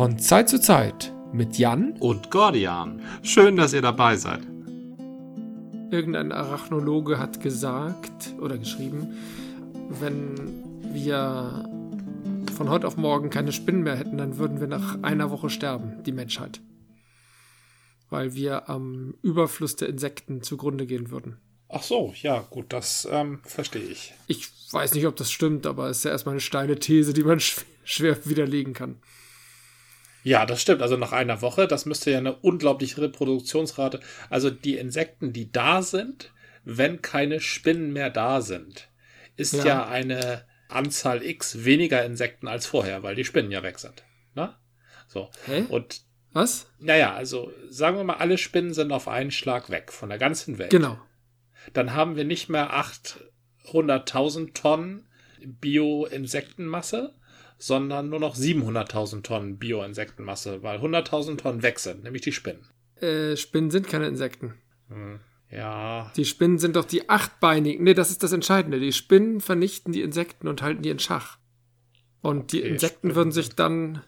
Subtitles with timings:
[0.00, 3.02] Von Zeit zu Zeit mit Jan und Gordian.
[3.22, 4.40] Schön, dass ihr dabei seid.
[5.90, 9.08] Irgendein Arachnologe hat gesagt oder geschrieben,
[10.00, 11.68] wenn wir
[12.56, 16.02] von heute auf morgen keine Spinnen mehr hätten, dann würden wir nach einer Woche sterben,
[16.04, 16.62] die Menschheit.
[18.08, 21.36] Weil wir am Überfluss der Insekten zugrunde gehen würden.
[21.68, 24.14] Ach so, ja, gut, das ähm, verstehe ich.
[24.28, 27.22] Ich weiß nicht, ob das stimmt, aber es ist ja erstmal eine steile These, die
[27.22, 27.38] man
[27.84, 28.96] schwer widerlegen kann.
[30.22, 30.82] Ja, das stimmt.
[30.82, 34.00] Also nach einer Woche, das müsste ja eine unglaubliche Reproduktionsrate.
[34.28, 36.32] Also die Insekten, die da sind,
[36.64, 38.88] wenn keine Spinnen mehr da sind,
[39.36, 43.78] ist ja, ja eine Anzahl X weniger Insekten als vorher, weil die Spinnen ja weg
[43.78, 44.04] sind.
[44.34, 44.54] Ne?
[45.08, 45.30] So.
[45.46, 45.64] Hä?
[45.68, 46.70] Und was?
[46.78, 50.58] Naja, also sagen wir mal, alle Spinnen sind auf einen Schlag weg von der ganzen
[50.58, 50.70] Welt.
[50.70, 50.98] Genau.
[51.72, 55.08] Dann haben wir nicht mehr 800.000 Tonnen
[55.42, 57.14] Bio-Insektenmasse,
[57.60, 62.66] sondern nur noch 700.000 Tonnen Bio-Insektenmasse, weil 100.000 Tonnen weg sind, nämlich die Spinnen.
[62.96, 64.54] Äh, Spinnen sind keine Insekten.
[64.88, 66.10] Hm, ja.
[66.16, 67.84] Die Spinnen sind doch die achtbeinigen.
[67.84, 68.80] Nee, das ist das Entscheidende.
[68.80, 71.36] Die Spinnen vernichten die Insekten und halten die in Schach.
[72.22, 73.16] Und die okay, Insekten Spinnen.
[73.16, 74.02] würden sich dann.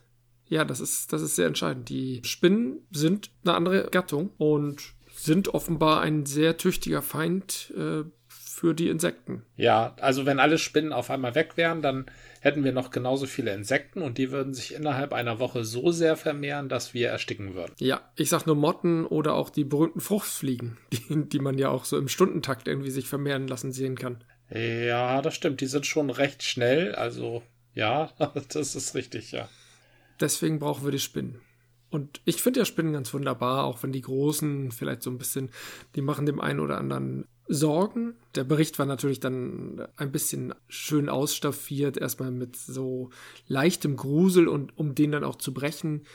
[0.48, 1.88] Ja, das ist, das ist sehr entscheidend.
[1.88, 8.74] Die Spinnen sind eine andere Gattung und sind offenbar ein sehr tüchtiger Feind äh, für
[8.74, 9.42] die Insekten.
[9.56, 12.06] Ja, also wenn alle Spinnen auf einmal weg wären, dann
[12.42, 16.16] hätten wir noch genauso viele Insekten und die würden sich innerhalb einer Woche so sehr
[16.16, 17.72] vermehren, dass wir ersticken würden.
[17.78, 21.84] Ja, ich sag nur Motten oder auch die berühmten Fruchtfliegen, die, die man ja auch
[21.84, 24.24] so im Stundentakt irgendwie sich vermehren lassen sehen kann.
[24.50, 25.60] Ja, das stimmt.
[25.60, 26.96] Die sind schon recht schnell.
[26.96, 27.42] Also
[27.74, 28.10] ja,
[28.48, 29.48] das ist richtig, ja.
[30.20, 31.40] Deswegen brauchen wir die Spinnen.
[31.92, 35.50] Und ich finde ja Spinnen ganz wunderbar, auch wenn die Großen vielleicht so ein bisschen,
[35.94, 38.14] die machen dem einen oder anderen Sorgen.
[38.34, 43.10] Der Bericht war natürlich dann ein bisschen schön ausstaffiert, erstmal mit so
[43.46, 46.06] leichtem Grusel und um den dann auch zu brechen,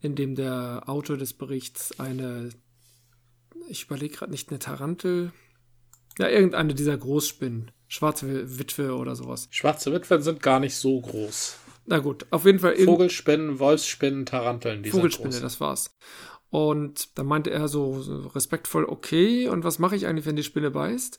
[0.00, 2.48] indem der Autor des Berichts eine,
[3.68, 5.32] ich überlege gerade nicht, eine Tarantel,
[6.18, 9.46] ja, irgendeine dieser Großspinnen, schwarze Witwe oder sowas.
[9.52, 11.59] Schwarze Witwen sind gar nicht so groß.
[11.90, 12.76] Na gut, auf jeden Fall.
[12.76, 15.96] Vogelspinnen, Wolfsspinnen, Taranteln, die Vogelspinne, das war's.
[16.48, 20.70] Und dann meinte er so, respektvoll, okay, und was mache ich eigentlich, wenn die Spinne
[20.70, 21.18] beißt?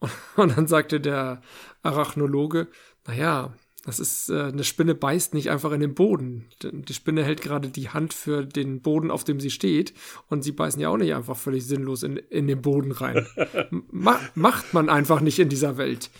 [0.00, 1.40] Und, und dann sagte der
[1.82, 2.68] Arachnologe,
[3.06, 3.54] naja,
[3.86, 6.44] das ist, äh, eine Spinne beißt nicht einfach in den Boden.
[6.62, 9.94] Die Spinne hält gerade die Hand für den Boden, auf dem sie steht.
[10.28, 13.26] Und sie beißen ja auch nicht einfach völlig sinnlos in, in den Boden rein.
[13.90, 16.10] Ma macht man einfach nicht in dieser Welt.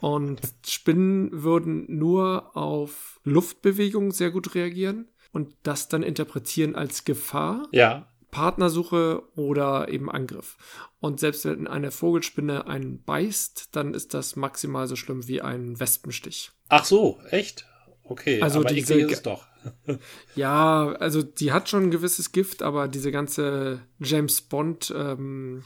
[0.00, 7.68] Und Spinnen würden nur auf Luftbewegungen sehr gut reagieren und das dann interpretieren als Gefahr.
[7.72, 8.08] Ja.
[8.30, 10.58] Partnersuche oder eben Angriff.
[11.00, 15.80] Und selbst wenn eine Vogelspinne einen beißt, dann ist das maximal so schlimm wie ein
[15.80, 16.50] Wespenstich.
[16.68, 17.66] Ach so, echt?
[18.04, 19.46] Okay, also aber diese, ist es doch.
[20.34, 25.64] ja, also die hat schon ein gewisses Gift, aber diese ganze James Bond, ähm,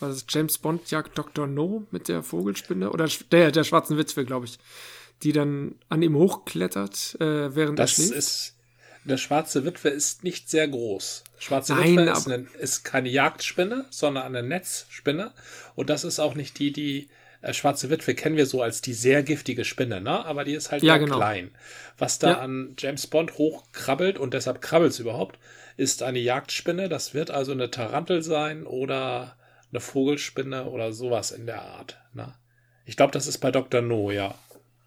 [0.00, 1.46] was ist James Bond jagt Dr.
[1.46, 4.58] No mit der Vogelspinne oder der, der schwarzen Witwe, glaube ich,
[5.22, 8.18] die dann an ihm hochklettert, äh, während das er schläft.
[8.18, 8.56] Ist
[9.04, 11.24] eine schwarze Witwe ist nicht sehr groß.
[11.38, 15.32] Schwarze Nein, Witwe ist, eine, ist, keine Jagdspinne, sondern eine Netzspinne.
[15.74, 17.08] Und das ist auch nicht die, die
[17.40, 20.24] äh, schwarze Witwe kennen wir so als die sehr giftige Spinne, ne?
[20.26, 21.16] Aber die ist halt ja, genau.
[21.16, 21.50] klein.
[21.96, 22.38] Was da ja.
[22.40, 25.38] an James Bond hochkrabbelt und deshalb krabbelt es überhaupt,
[25.76, 26.90] ist eine Jagdspinne.
[26.90, 29.36] Das wird also eine Tarantel sein oder
[29.72, 31.98] eine Vogelspinne oder sowas in der Art.
[32.12, 32.34] Ne?
[32.84, 33.82] Ich glaube, das ist bei Dr.
[33.82, 34.34] No, ja.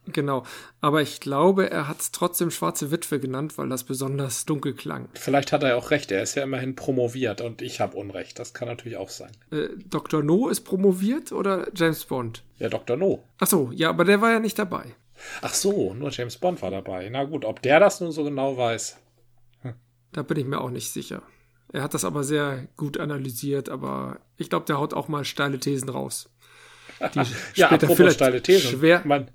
[0.06, 0.44] Genau,
[0.82, 5.08] aber ich glaube, er hat es trotzdem Schwarze Witwe genannt, weil das besonders dunkel klang.
[5.14, 8.54] Vielleicht hat er auch recht, er ist ja immerhin promoviert und ich habe Unrecht, das
[8.54, 9.32] kann natürlich auch sein.
[9.52, 10.22] Äh, Dr.
[10.22, 12.44] No ist promoviert oder James Bond?
[12.58, 12.98] Ja, Dr.
[12.98, 13.24] No.
[13.38, 14.94] Ach so, ja, aber der war ja nicht dabei.
[15.42, 17.08] Ach so, nur James Bond war dabei.
[17.10, 18.98] Na gut, ob der das nun so genau weiß.
[19.62, 19.76] Hm.
[20.12, 21.24] Da bin ich mir auch nicht sicher.
[21.74, 25.60] Er hat das aber sehr gut analysiert, aber ich glaube, der haut auch mal steile
[25.60, 26.30] Thesen raus.
[27.14, 27.24] Die
[27.60, 28.72] ja, apropos steile Thesen.
[28.72, 29.30] Schwer, man,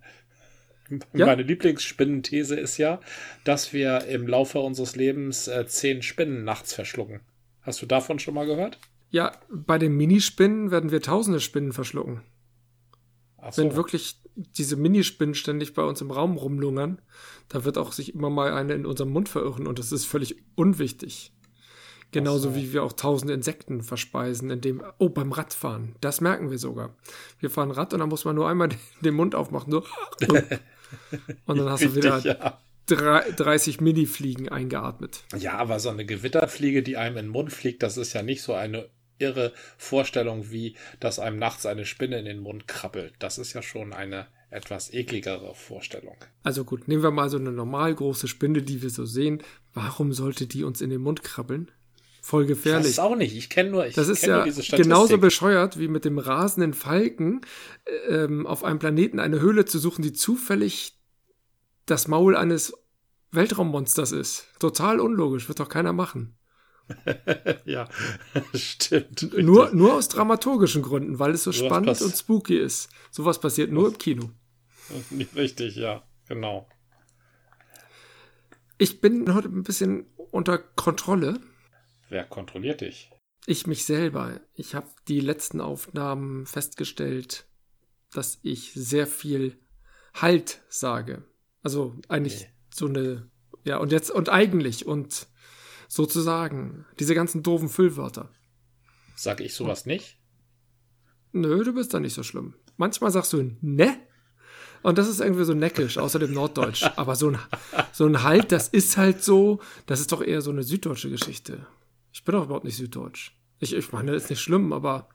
[1.12, 1.26] ja?
[1.26, 3.00] Meine Lieblingsspinnenthese ist ja,
[3.44, 7.20] dass wir im Laufe unseres Lebens äh, zehn Spinnen nachts verschlucken.
[7.60, 8.78] Hast du davon schon mal gehört?
[9.10, 12.22] Ja, bei den Minispinnen werden wir tausende Spinnen verschlucken.
[13.36, 13.62] Ach so.
[13.62, 17.02] Wenn wirklich diese Minispinnen ständig bei uns im Raum rumlungern,
[17.48, 20.36] da wird auch sich immer mal eine in unserem Mund verirren und das ist völlig
[20.54, 21.32] unwichtig.
[22.10, 22.56] Genauso so.
[22.56, 26.94] wie wir auch tausende Insekten verspeisen, indem, oh, beim Radfahren, das merken wir sogar.
[27.38, 28.70] Wir fahren Rad und dann muss man nur einmal
[29.00, 29.84] den Mund aufmachen, so.
[31.44, 32.58] Und dann hast du wieder ja.
[32.86, 35.22] 30 Mini-Fliegen eingeatmet.
[35.36, 38.40] Ja, aber so eine Gewitterfliege, die einem in den Mund fliegt, das ist ja nicht
[38.40, 38.88] so eine
[39.18, 43.14] irre Vorstellung, wie dass einem nachts eine Spinne in den Mund krabbelt.
[43.18, 46.16] Das ist ja schon eine etwas ekligere Vorstellung.
[46.42, 49.42] Also gut, nehmen wir mal so eine normal große Spinne, die wir so sehen.
[49.74, 51.70] Warum sollte die uns in den Mund krabbeln?
[52.28, 52.82] Voll gefährlich.
[52.82, 53.34] Das ist auch nicht.
[53.34, 57.40] Ich kenne nur, ich das ist ja genauso bescheuert wie mit dem rasenden Falken
[58.06, 61.00] ähm, auf einem Planeten eine Höhle zu suchen, die zufällig
[61.86, 62.74] das Maul eines
[63.30, 64.46] Weltraummonsters ist.
[64.58, 66.36] Total unlogisch, wird doch keiner machen.
[67.64, 67.88] ja,
[68.54, 69.34] stimmt.
[69.38, 72.90] Nur, nur aus dramaturgischen Gründen, weil es so spannend und spooky ist.
[73.10, 74.32] Sowas passiert nur im Kino.
[75.34, 76.68] Richtig, ja, genau.
[78.76, 81.40] Ich bin heute ein bisschen unter Kontrolle.
[82.08, 83.10] Wer kontrolliert dich?
[83.46, 84.40] Ich mich selber.
[84.54, 87.46] Ich habe die letzten Aufnahmen festgestellt,
[88.12, 89.58] dass ich sehr viel
[90.14, 91.24] Halt sage.
[91.62, 92.48] Also eigentlich nee.
[92.74, 93.30] so eine,
[93.64, 95.28] ja, und jetzt, und eigentlich und
[95.88, 96.86] sozusagen.
[96.98, 98.30] Diese ganzen doofen Füllwörter.
[99.16, 100.18] Sag ich sowas nicht?
[101.32, 102.54] Nö, du bist da nicht so schlimm.
[102.76, 103.98] Manchmal sagst du ne?
[104.82, 106.84] Und das ist irgendwie so neckisch, außer dem Norddeutsch.
[106.96, 107.38] Aber so ein,
[107.92, 111.66] so ein Halt, das ist halt so, das ist doch eher so eine süddeutsche Geschichte.
[112.12, 113.32] Ich bin doch überhaupt nicht süddeutsch.
[113.58, 115.08] Ich, ich meine, das ist nicht schlimm, aber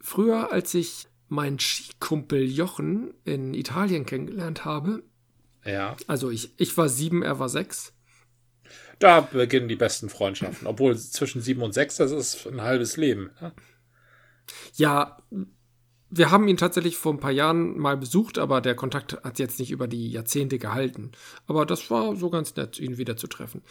[0.00, 5.02] früher, als ich meinen Skikumpel Jochen in Italien kennengelernt habe,
[5.64, 5.96] ja.
[6.06, 7.92] Also ich, ich war sieben, er war sechs.
[8.98, 10.66] Da beginnen die besten Freundschaften.
[10.66, 13.30] Obwohl zwischen sieben und sechs, das ist ein halbes Leben.
[13.40, 13.52] Ja,
[14.74, 15.22] ja
[16.10, 19.58] wir haben ihn tatsächlich vor ein paar Jahren mal besucht, aber der Kontakt hat jetzt
[19.58, 21.12] nicht über die Jahrzehnte gehalten.
[21.46, 23.62] Aber das war so ganz nett, ihn wieder zu treffen.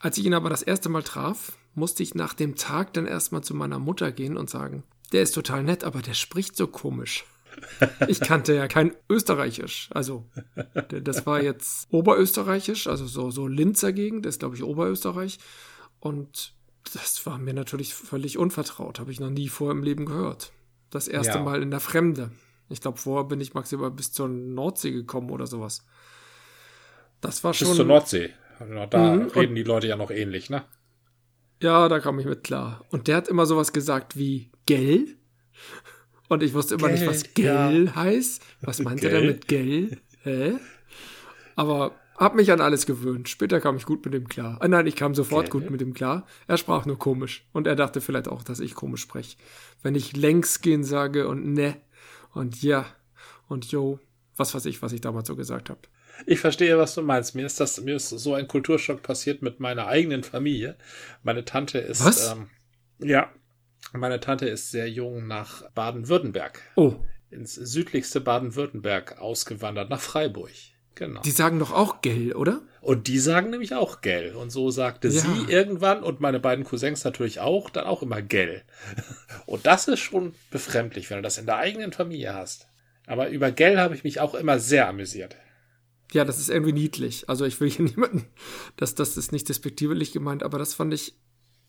[0.00, 3.44] Als ich ihn aber das erste Mal traf, musste ich nach dem Tag dann erstmal
[3.44, 4.82] zu meiner Mutter gehen und sagen,
[5.12, 7.24] der ist total nett, aber der spricht so komisch.
[8.08, 9.90] Ich kannte ja kein Österreichisch.
[9.92, 10.24] Also,
[10.88, 15.38] das war jetzt Oberösterreichisch, also so, so Linzer Gegend, ist glaube ich Oberösterreich.
[15.98, 16.54] Und
[16.94, 19.00] das war mir natürlich völlig unvertraut.
[19.00, 20.52] Habe ich noch nie vorher im Leben gehört.
[20.90, 21.42] Das erste ja.
[21.42, 22.30] Mal in der Fremde.
[22.68, 25.84] Ich glaube, vorher bin ich maximal bis zur Nordsee gekommen oder sowas.
[27.20, 27.68] Das war schon.
[27.68, 28.30] Bis zur Nordsee.
[28.60, 29.28] Also da mhm.
[29.28, 30.64] reden die Leute ja noch ähnlich, ne?
[31.62, 32.84] Ja, da kam ich mit klar.
[32.90, 35.16] Und der hat immer sowas gesagt wie Gell.
[36.28, 37.94] Und ich wusste immer Gell, nicht, was Gell ja.
[37.96, 38.42] heißt.
[38.60, 39.98] Was meint er damit Gell?
[40.22, 40.54] Hä?
[41.56, 43.30] Aber hab mich an alles gewöhnt.
[43.30, 44.58] Später kam ich gut mit ihm klar.
[44.60, 45.62] Ah, nein, ich kam sofort Gell?
[45.62, 46.26] gut mit ihm klar.
[46.46, 47.46] Er sprach nur komisch.
[47.52, 49.38] Und er dachte vielleicht auch, dass ich komisch spreche.
[49.82, 51.76] Wenn ich längs gehen sage und ne
[52.34, 52.84] und ja
[53.48, 53.98] und jo,
[54.36, 55.80] was weiß ich, was ich damals so gesagt habe.
[56.26, 57.34] Ich verstehe, was du meinst.
[57.34, 60.76] Mir ist das, mir ist so ein Kulturschock passiert mit meiner eigenen Familie.
[61.22, 62.32] Meine Tante ist, was?
[62.32, 62.48] Ähm,
[62.98, 63.30] ja,
[63.92, 66.60] meine Tante ist sehr jung nach Baden-Württemberg.
[66.76, 66.94] Oh.
[67.30, 70.50] Ins südlichste Baden-Württemberg ausgewandert, nach Freiburg.
[70.94, 71.22] Genau.
[71.22, 72.60] Die sagen doch auch Gell, oder?
[72.80, 74.34] Und die sagen nämlich auch Gell.
[74.34, 75.20] Und so sagte ja.
[75.20, 78.62] sie irgendwann und meine beiden Cousins natürlich auch, dann auch immer Gell.
[79.46, 82.68] Und das ist schon befremdlich, wenn du das in der eigenen Familie hast.
[83.06, 85.36] Aber über Gell habe ich mich auch immer sehr amüsiert.
[86.12, 87.28] Ja, das ist irgendwie niedlich.
[87.28, 88.26] Also ich will hier niemanden,
[88.76, 91.14] das, das ist nicht despektierlich gemeint, aber das fand ich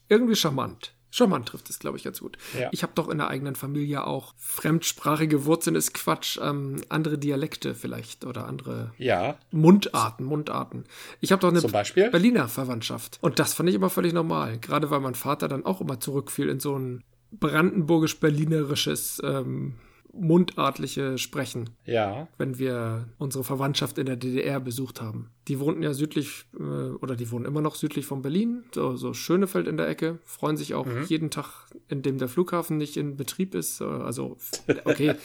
[0.09, 0.93] irgendwie charmant.
[1.13, 2.37] Charmant trifft es, glaube ich, ganz gut.
[2.57, 2.69] Ja.
[2.71, 7.75] Ich habe doch in der eigenen Familie auch fremdsprachige Wurzeln ist Quatsch, ähm, andere Dialekte
[7.75, 9.37] vielleicht oder andere ja.
[9.51, 10.85] Mundarten, Mundarten.
[11.19, 12.09] Ich habe doch eine Zum Beispiel?
[12.09, 13.19] Berliner Verwandtschaft.
[13.21, 14.57] Und das fand ich immer völlig normal.
[14.59, 19.75] Gerade weil mein Vater dann auch immer zurückfiel in so ein brandenburgisch-berlinerisches ähm,
[20.13, 21.69] mundartliche Sprechen.
[21.85, 22.27] Ja.
[22.37, 25.31] Wenn wir unsere Verwandtschaft in der DDR besucht haben.
[25.47, 29.13] Die wohnten ja südlich, äh, oder die wohnen immer noch südlich von Berlin, so, so
[29.13, 31.05] Schönefeld in der Ecke, freuen sich auch mhm.
[31.07, 33.81] jeden Tag, in dem der Flughafen nicht in Betrieb ist.
[33.81, 34.37] Äh, also,
[34.85, 35.15] okay.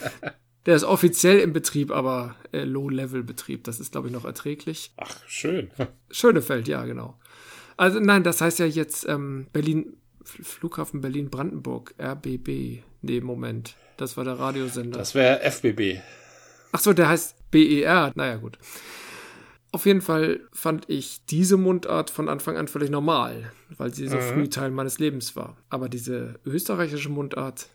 [0.67, 3.63] Der ist offiziell im Betrieb, aber äh, Low-Level-Betrieb.
[3.65, 4.93] Das ist, glaube ich, noch erträglich.
[4.97, 5.71] Ach, schön.
[6.11, 7.19] Schönefeld, ja, genau.
[7.77, 12.83] Also nein, das heißt ja jetzt ähm, Berlin, Flughafen Berlin-Brandenburg, RBB.
[13.03, 13.77] Nee, Moment.
[13.97, 14.99] Das war der Radiosender.
[14.99, 16.01] Das wäre FBB.
[16.73, 18.13] Ach so, der heißt BER.
[18.15, 18.59] Naja, gut.
[19.73, 24.17] Auf jeden Fall fand ich diese Mundart von Anfang an völlig normal, weil sie so
[24.17, 24.23] mhm.
[24.23, 25.57] früh Teil meines Lebens war.
[25.69, 27.69] Aber diese österreichische Mundart,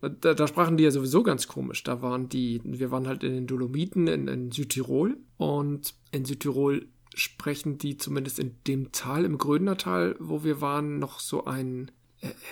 [0.00, 1.82] da, da, sprachen die ja sowieso ganz komisch.
[1.84, 6.86] Da waren die, wir waren halt in den Dolomiten in, in Südtirol und in Südtirol
[7.14, 11.90] sprechen die zumindest in dem Tal, im Grödner Tal, wo wir waren, noch so ein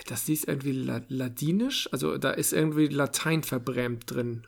[0.07, 4.47] das hieß irgendwie Ladinisch, also da ist irgendwie Latein verbrämt drin.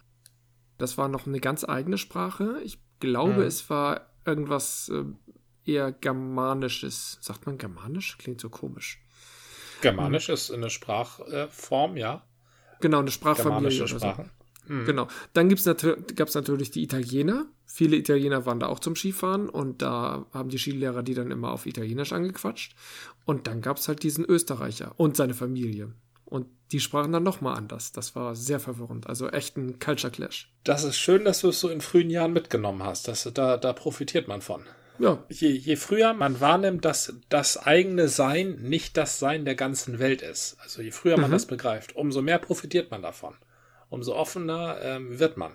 [0.77, 2.60] Das war noch eine ganz eigene Sprache.
[2.63, 3.48] Ich glaube, mhm.
[3.48, 5.03] es war irgendwas äh,
[5.72, 7.20] eher Germanisches.
[7.22, 8.18] Sagt man Germanisch?
[8.18, 9.01] Klingt so komisch.
[9.82, 10.34] Germanisch mhm.
[10.34, 12.24] ist eine Sprachform, ja.
[12.82, 13.70] Genau, eine Sprachfamilie.
[13.70, 14.30] Germanische Sprache.
[14.67, 14.86] Mhm.
[14.86, 15.08] Genau.
[15.34, 17.46] Dann gab es natürlich die Italiener.
[17.65, 21.51] Viele Italiener waren da auch zum Skifahren und da haben die Skilehrer die dann immer
[21.51, 22.75] auf Italienisch angequatscht.
[23.25, 25.91] Und dann gab es halt diesen Österreicher und seine Familie.
[26.25, 27.91] Und die sprachen dann nochmal anders.
[27.91, 29.08] Das war sehr verwirrend.
[29.08, 30.51] Also echt ein Culture Clash.
[30.63, 33.08] Das ist schön, dass du es so in frühen Jahren mitgenommen hast.
[33.08, 34.63] Das, da, da profitiert man von.
[35.00, 35.24] Ja.
[35.29, 40.22] Je, je früher man wahrnimmt, dass das eigene Sein nicht das Sein der ganzen Welt
[40.22, 41.34] ist, also je früher man mhm.
[41.34, 43.34] das begreift, umso mehr profitiert man davon.
[43.93, 45.51] Umso offener ähm, wird man.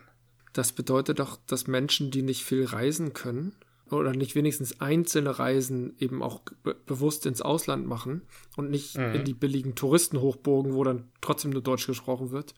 [0.53, 3.57] Das bedeutet doch, dass Menschen, die nicht viel reisen können,
[3.91, 8.23] oder nicht wenigstens einzelne Reisen eben auch be bewusst ins Ausland machen
[8.57, 9.17] und nicht mhm.
[9.17, 12.55] in die billigen Touristenhochburgen, wo dann trotzdem nur Deutsch gesprochen wird.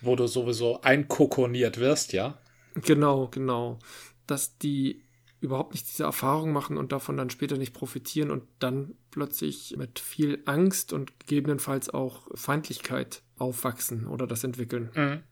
[0.00, 2.38] Wo du sowieso einkokoniert wirst, ja?
[2.74, 3.80] Genau, genau.
[4.26, 5.03] Dass die
[5.44, 9.98] überhaupt nicht diese Erfahrung machen und davon dann später nicht profitieren und dann plötzlich mit
[9.98, 14.90] viel Angst und gegebenenfalls auch Feindlichkeit aufwachsen oder das entwickeln.
[14.94, 15.22] Mhm.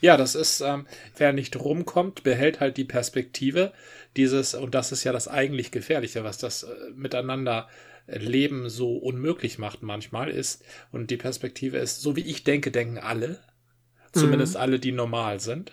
[0.00, 0.86] Ja, das ist, ähm,
[1.16, 3.72] wer nicht rumkommt, behält halt die Perspektive
[4.16, 7.68] dieses, und das ist ja das eigentlich Gefährliche, was das äh, miteinander
[8.08, 12.98] Leben so unmöglich macht manchmal ist, und die Perspektive ist, so wie ich denke, denken
[12.98, 13.38] alle,
[14.12, 14.60] zumindest mhm.
[14.60, 15.72] alle, die normal sind.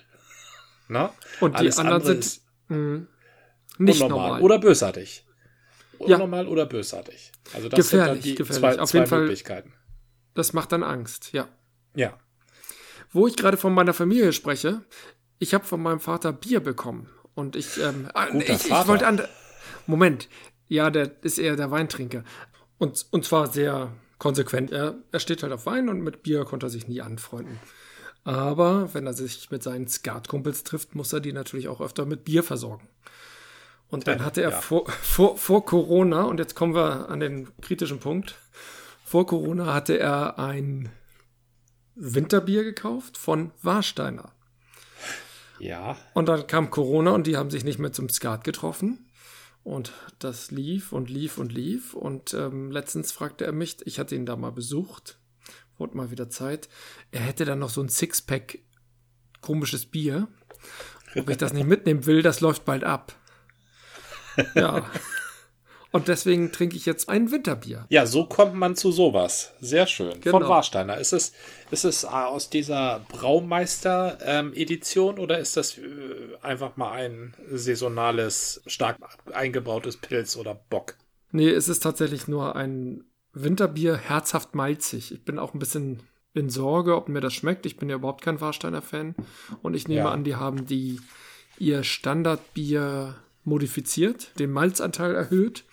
[0.87, 1.13] Na?
[1.39, 3.07] Und Alles die anderen sind ist mh,
[3.79, 4.41] nicht unnormal normal.
[4.41, 5.25] oder bösartig.
[5.97, 6.51] Unnormal ja.
[6.51, 7.31] oder bösartig.
[7.53, 8.59] Also das gefährlich, sind dann die gefährlich.
[8.59, 9.69] zwei, Auf zwei jeden Möglichkeiten.
[9.69, 9.79] Fall,
[10.35, 11.47] das macht dann Angst, ja.
[11.95, 12.17] Ja.
[13.11, 14.83] Wo ich gerade von meiner Familie spreche,
[15.39, 17.09] ich habe von meinem Vater Bier bekommen.
[17.33, 19.21] Und ich, ähm, ah, ich, ich wollte an.
[19.87, 20.29] Moment,
[20.67, 22.23] ja, der ist eher der Weintrinker.
[22.77, 24.71] Und, und zwar sehr konsequent.
[24.71, 27.59] Er, er steht halt auf Wein und mit Bier konnte er sich nie anfreunden.
[28.23, 32.25] Aber wenn er sich mit seinen Skatkumpels trifft, muss er die natürlich auch öfter mit
[32.25, 32.87] Bier versorgen.
[33.89, 34.61] Und dann hatte er ja.
[34.61, 38.35] vor, vor, vor Corona, und jetzt kommen wir an den kritischen Punkt,
[39.03, 40.89] vor Corona hatte er ein
[41.95, 44.31] Winterbier gekauft von Warsteiner.
[45.59, 45.97] Ja.
[46.13, 49.09] Und dann kam Corona und die haben sich nicht mehr zum Skat getroffen.
[49.63, 51.93] Und das lief und lief und lief.
[51.93, 55.17] Und ähm, letztens fragte er mich, ich hatte ihn da mal besucht,
[55.77, 56.69] wurde mal wieder Zeit.
[57.11, 58.59] Er hätte dann noch so ein Sixpack
[59.41, 60.27] komisches Bier.
[61.15, 63.15] Ob ich das nicht mitnehmen will, das läuft bald ab.
[64.55, 64.89] Ja.
[65.91, 67.87] Und deswegen trinke ich jetzt ein Winterbier.
[67.89, 69.53] Ja, so kommt man zu sowas.
[69.59, 70.21] Sehr schön.
[70.21, 70.37] Genau.
[70.39, 70.99] Von Warsteiner.
[70.99, 71.33] Ist es,
[71.71, 75.81] ist es aus dieser Braumeister-Edition ähm, oder ist das äh,
[76.43, 78.97] einfach mal ein saisonales, stark
[79.33, 80.93] eingebautes Pilz oder Bock?
[81.31, 85.11] Nee, es ist tatsächlich nur ein Winterbier, herzhaft malzig.
[85.11, 86.03] Ich bin auch ein bisschen
[86.35, 87.65] in Sorge, ob mir das schmeckt.
[87.65, 89.15] Ich bin ja überhaupt kein Warsteiner-Fan.
[89.63, 90.11] Und ich nehme ja.
[90.11, 91.01] an, die haben die
[91.57, 93.15] ihr Standardbier
[93.49, 95.65] modifiziert, den Malzanteil erhöht.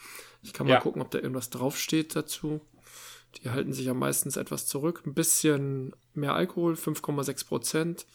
[0.43, 0.81] Ich kann mal ja.
[0.81, 2.61] gucken, ob da irgendwas draufsteht dazu.
[3.43, 5.03] Die halten sich ja meistens etwas zurück.
[5.07, 8.07] Ein bisschen mehr Alkohol, 5,6 Prozent.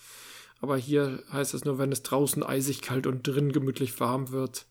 [0.62, 4.65] Aber hier heißt es nur, wenn es draußen eisig kalt und drin gemütlich warm wird,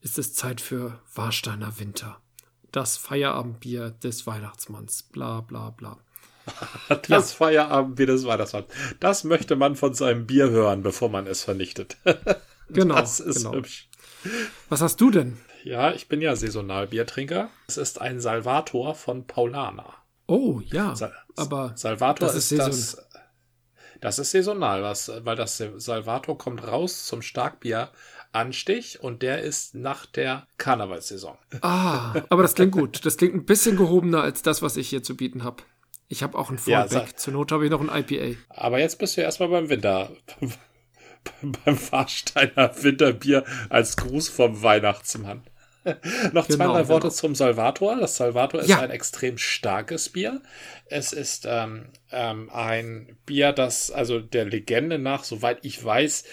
[0.00, 2.20] ist es Zeit für Warsteiner Winter.
[2.70, 5.04] Das Feierabendbier des Weihnachtsmanns.
[5.04, 5.98] Bla bla bla.
[6.88, 7.20] das ja.
[7.36, 8.66] Feierabendbier des Weihnachtsmanns.
[9.00, 11.96] Das möchte man von seinem Bier hören, bevor man es vernichtet.
[12.68, 12.96] genau.
[12.96, 13.54] Das ist genau.
[13.54, 13.88] hübsch.
[14.68, 15.38] Was hast du denn?
[15.64, 17.50] Ja, ich bin ja Saisonalbiertrinker.
[17.68, 19.94] Es ist ein Salvator von Paulana.
[20.26, 20.94] Oh, ja.
[20.96, 23.08] Sal aber Salvator das ist, ist das.
[24.00, 30.06] Das ist saisonal, was, weil das Salvator kommt raus zum Starkbier-Anstich und der ist nach
[30.06, 31.38] der Karnevalssaison.
[31.60, 33.06] Ah, aber das klingt gut.
[33.06, 35.62] Das klingt ein bisschen gehobener als das, was ich hier zu bieten habe.
[36.08, 37.10] Ich habe auch ein Fallback.
[37.10, 38.38] Ja, Zur Not habe ich noch ein IPA.
[38.48, 40.10] Aber jetzt bist du erstmal beim Winter.
[41.64, 45.42] beim Warsteiner Winterbier als Gruß vom Weihnachtsmann.
[46.32, 47.14] Noch genau, zwei, drei Worte genau.
[47.14, 47.96] zum Salvator.
[47.98, 48.80] Das Salvator ist ja.
[48.80, 50.40] ein extrem starkes Bier.
[50.86, 56.24] Es ist ähm, ähm, ein Bier, das, also der Legende nach, soweit ich weiß,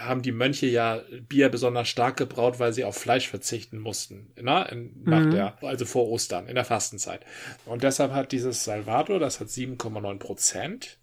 [0.00, 4.32] haben die Mönche ja Bier besonders stark gebraut, weil sie auf Fleisch verzichten mussten.
[4.40, 4.64] Na?
[4.64, 5.30] In, nach mhm.
[5.30, 7.24] der, also vor Ostern, in der Fastenzeit.
[7.64, 10.98] Und deshalb hat dieses Salvator, das hat 7,9 Prozent.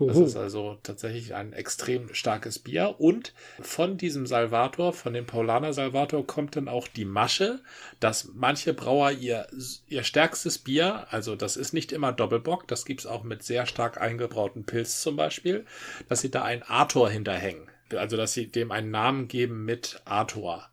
[0.00, 2.96] Das ist also tatsächlich ein extrem starkes Bier.
[2.98, 7.60] Und von diesem Salvator, von dem Paulaner Salvator, kommt dann auch die Masche,
[8.00, 9.46] dass manche Brauer ihr,
[9.86, 13.66] ihr stärkstes Bier, also das ist nicht immer Doppelbock, das gibt es auch mit sehr
[13.66, 15.66] stark eingebrauten Pilz zum Beispiel,
[16.08, 17.68] dass sie da ein Arthur hinterhängen.
[17.94, 20.66] Also, dass sie dem einen Namen geben mit Arthur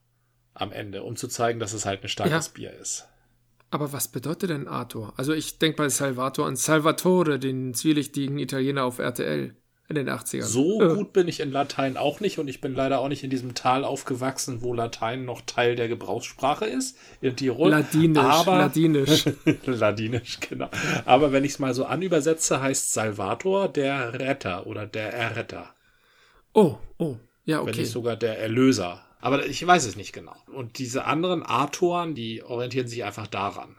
[0.54, 2.54] am Ende, um zu zeigen, dass es halt ein starkes ja.
[2.54, 3.08] Bier ist.
[3.72, 5.14] Aber was bedeutet denn Arthur?
[5.18, 9.56] Also ich denke bei Salvator an Salvatore, den zwielichtigen Italiener auf RTL
[9.90, 10.44] in den 80ern.
[10.44, 10.96] So äh.
[10.96, 13.56] gut bin ich in Latein auch nicht und ich bin leider auch nicht in diesem
[13.56, 17.72] Tal aufgewachsen, wo Latein noch Teil der Gebrauchssprache ist, in Tirol.
[17.72, 19.26] Ladinisch, aber, Ladinisch.
[19.66, 20.70] Ladinisch, genau.
[21.06, 25.74] Aber wenn ich es mal so anübersetze, heißt Salvator der Retter oder der Erretter.
[26.54, 27.72] Oh, oh, ja, okay.
[27.72, 29.04] Wenn nicht sogar der Erlöser.
[29.20, 30.36] Aber ich weiß es nicht genau.
[30.54, 33.76] Und diese anderen Artoren, die orientieren sich einfach daran.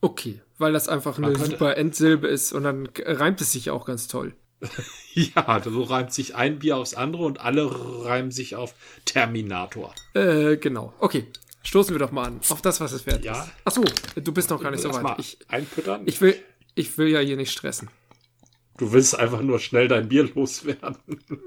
[0.00, 4.06] Okay, weil das einfach eine super Endsilbe ist und dann reimt es sich auch ganz
[4.06, 4.34] toll.
[5.14, 7.70] ja, so reimt sich ein Bier aufs andere und alle
[8.04, 9.94] reimen sich auf Terminator.
[10.14, 10.92] Äh, genau.
[10.98, 11.26] Okay,
[11.62, 12.40] stoßen wir doch mal an.
[12.48, 13.42] Auf das, was es wert ja.
[13.42, 13.50] ist.
[13.64, 13.84] Achso,
[14.16, 15.18] du bist noch gar nicht so weit.
[15.18, 16.02] Ich, einpüttern?
[16.06, 16.36] Ich will,
[16.74, 17.88] ich will ja hier nicht stressen.
[18.78, 20.96] Du willst einfach nur schnell dein Bier loswerden.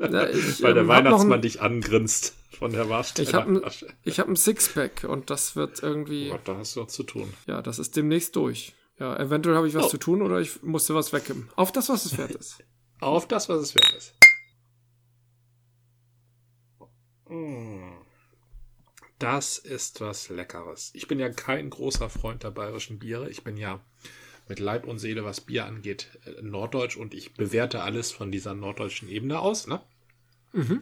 [0.01, 4.33] Ja, ich, Weil der ähm, Weihnachtsmann ein, dich angrinst von der Warsteller Ich habe ein,
[4.33, 6.27] hab Sixpack und das wird irgendwie.
[6.27, 7.33] Oh Gott, da hast du was zu tun.
[7.47, 8.73] Ja, das ist demnächst durch.
[8.99, 9.89] Ja, eventuell habe ich was oh.
[9.89, 11.49] zu tun oder ich musste was weggeben.
[11.55, 12.63] Auf das, was es wert ist.
[12.99, 14.13] Auf das, was es wert ist.
[17.29, 17.93] Mm.
[19.17, 20.91] Das ist was Leckeres.
[20.93, 23.29] Ich bin ja kein großer Freund der bayerischen Biere.
[23.29, 23.79] Ich bin ja
[24.51, 28.53] mit Leib und Seele, was Bier angeht, äh, norddeutsch und ich bewerte alles von dieser
[28.53, 29.79] norddeutschen Ebene aus, ne?
[30.51, 30.81] Mhm.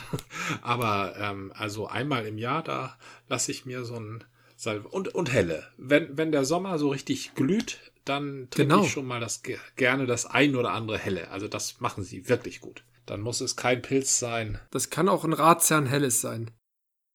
[0.62, 2.96] Aber ähm, also einmal im Jahr, da
[3.28, 4.24] lasse ich mir so ein
[4.56, 5.66] Salve und, und helle.
[5.76, 8.84] Wenn, wenn der Sommer so richtig glüht, dann trinke genau.
[8.84, 9.42] ich schon mal das
[9.76, 11.30] gerne das ein oder andere helle.
[11.30, 12.84] Also das machen sie wirklich gut.
[13.04, 14.58] Dann muss es kein Pilz sein.
[14.70, 16.50] Das kann auch ein Ratsherrn helles sein.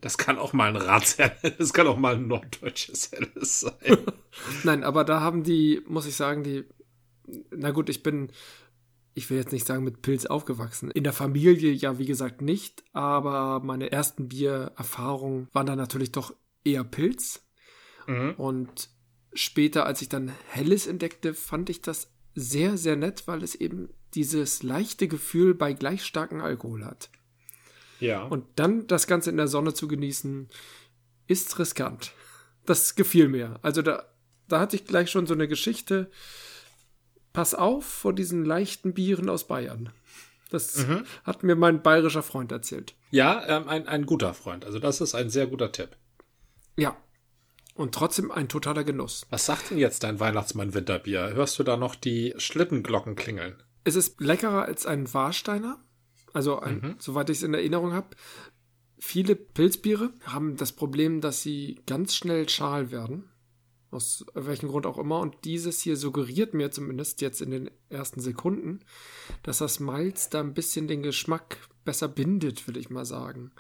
[0.06, 3.98] Das kann auch mal ein Ratsherrn, das kann auch mal ein norddeutsches helles sein.
[4.64, 6.64] Nein, aber da haben die, muss ich sagen, die,
[7.50, 8.30] na gut, ich bin,
[9.16, 10.92] ich will jetzt nicht sagen mit Pilz aufgewachsen.
[10.92, 16.36] In der Familie ja, wie gesagt, nicht, aber meine ersten Biererfahrungen waren dann natürlich doch
[16.64, 17.44] eher Pilz.
[18.06, 18.36] Mhm.
[18.38, 18.90] Und
[19.34, 23.90] später, als ich dann Helles entdeckte, fand ich das sehr, sehr nett, weil es eben
[24.14, 27.10] dieses leichte Gefühl bei gleich starkem Alkohol hat.
[28.00, 28.24] Ja.
[28.24, 30.50] Und dann das Ganze in der Sonne zu genießen,
[31.28, 32.12] ist riskant.
[32.66, 33.60] Das gefiel mir.
[33.62, 34.06] Also da,
[34.48, 36.10] da hatte ich gleich schon so eine Geschichte.
[37.34, 39.90] Pass auf vor diesen leichten Bieren aus Bayern.
[40.52, 41.06] Das mhm.
[41.24, 42.96] hat mir mein bayerischer Freund erzählt.
[43.12, 44.66] Ja, ähm, ein, ein guter Freund.
[44.66, 45.90] Also das ist ein sehr guter Tipp.
[46.78, 46.96] Ja,
[47.76, 49.28] und trotzdem ein totaler Genuss.
[49.30, 51.34] Was sagt denn jetzt dein Weihnachtsmann Winterbier?
[51.34, 53.62] Hörst du da noch die Schlittenglocken klingeln?
[53.84, 55.78] Es ist leckerer als ein Warsteiner.
[56.36, 56.96] Also, ein, mhm.
[57.00, 58.10] soweit ich es in Erinnerung habe.
[58.98, 63.30] Viele Pilzbiere haben das Problem, dass sie ganz schnell schal werden.
[63.92, 65.20] Aus welchem Grund auch immer.
[65.20, 68.82] Und dieses hier suggeriert mir zumindest jetzt in den ersten Sekunden,
[69.44, 73.52] dass das Malz da ein bisschen den Geschmack besser bindet, will ich mal sagen.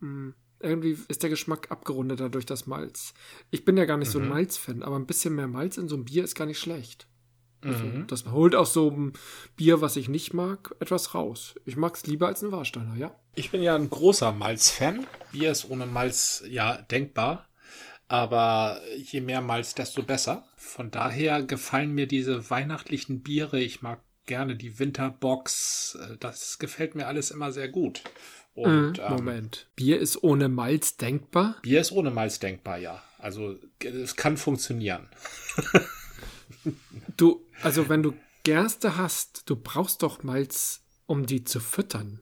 [0.00, 3.12] Mhm irgendwie ist der Geschmack abgerundeter durch das Malz.
[3.50, 4.12] Ich bin ja gar nicht mhm.
[4.12, 4.30] so ein mhm.
[4.30, 7.06] Malz-Fan, aber ein bisschen mehr Malz in so einem Bier ist gar nicht schlecht.
[7.66, 8.06] Also, mhm.
[8.06, 9.12] Das holt aus so einem
[9.56, 11.54] Bier, was ich nicht mag, etwas raus.
[11.64, 13.14] Ich mag es lieber als ein Warsteiner, ja.
[13.34, 15.06] Ich bin ja ein großer Malz-Fan.
[15.32, 17.48] Bier ist ohne Malz ja denkbar.
[18.08, 20.44] Aber je mehr Malz, desto besser.
[20.56, 23.60] Von daher gefallen mir diese weihnachtlichen Biere.
[23.60, 25.98] Ich mag gerne die Winterbox.
[26.20, 28.02] Das gefällt mir alles immer sehr gut.
[28.54, 29.66] Und, mhm, Moment.
[29.66, 31.56] Ähm, Bier ist ohne Malz denkbar?
[31.62, 33.02] Bier ist ohne Malz denkbar, ja.
[33.18, 35.08] Also es kann funktionieren.
[37.16, 42.20] du, also wenn du Gerste hast, du brauchst doch Malz, um die zu füttern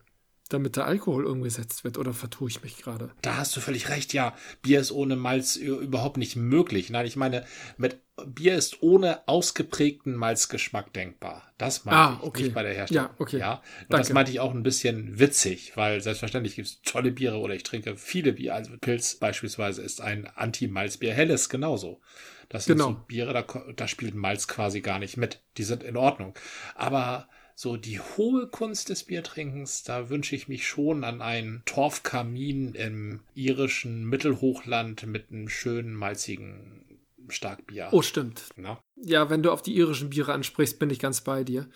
[0.55, 3.11] damit der Alkohol umgesetzt wird, oder vertue ich mich gerade?
[3.23, 4.35] Da hast du völlig recht, ja.
[4.63, 6.91] Bier ist ohne Malz überhaupt nicht möglich.
[6.91, 7.45] Nein, ich meine,
[7.79, 11.51] mit Bier ist ohne ausgeprägten Malzgeschmack denkbar.
[11.57, 12.41] Das meinte ah, okay.
[12.41, 13.07] ich nicht bei der Herstellung.
[13.07, 13.39] Ja, okay.
[13.39, 17.55] Ja, das meinte ich auch ein bisschen witzig, weil selbstverständlich gibt es tolle Biere oder
[17.55, 18.55] ich trinke viele Bier.
[18.55, 21.15] Also Pilz beispielsweise ist ein Anti-Malzbier.
[21.15, 22.01] Helles genauso.
[22.49, 22.91] Das sind genau.
[22.91, 25.43] so Biere, da, da spielt Malz quasi gar nicht mit.
[25.57, 26.35] Die sind in Ordnung.
[26.75, 32.75] Aber so die hohe Kunst des Biertrinkens, da wünsche ich mich schon an einen Torfkamin
[32.75, 36.85] im irischen Mittelhochland mit einem schönen malzigen
[37.29, 37.89] Starkbier.
[37.93, 38.49] Oh, stimmt.
[38.57, 38.81] Na?
[38.97, 41.69] Ja, wenn du auf die irischen Biere ansprichst, bin ich ganz bei dir.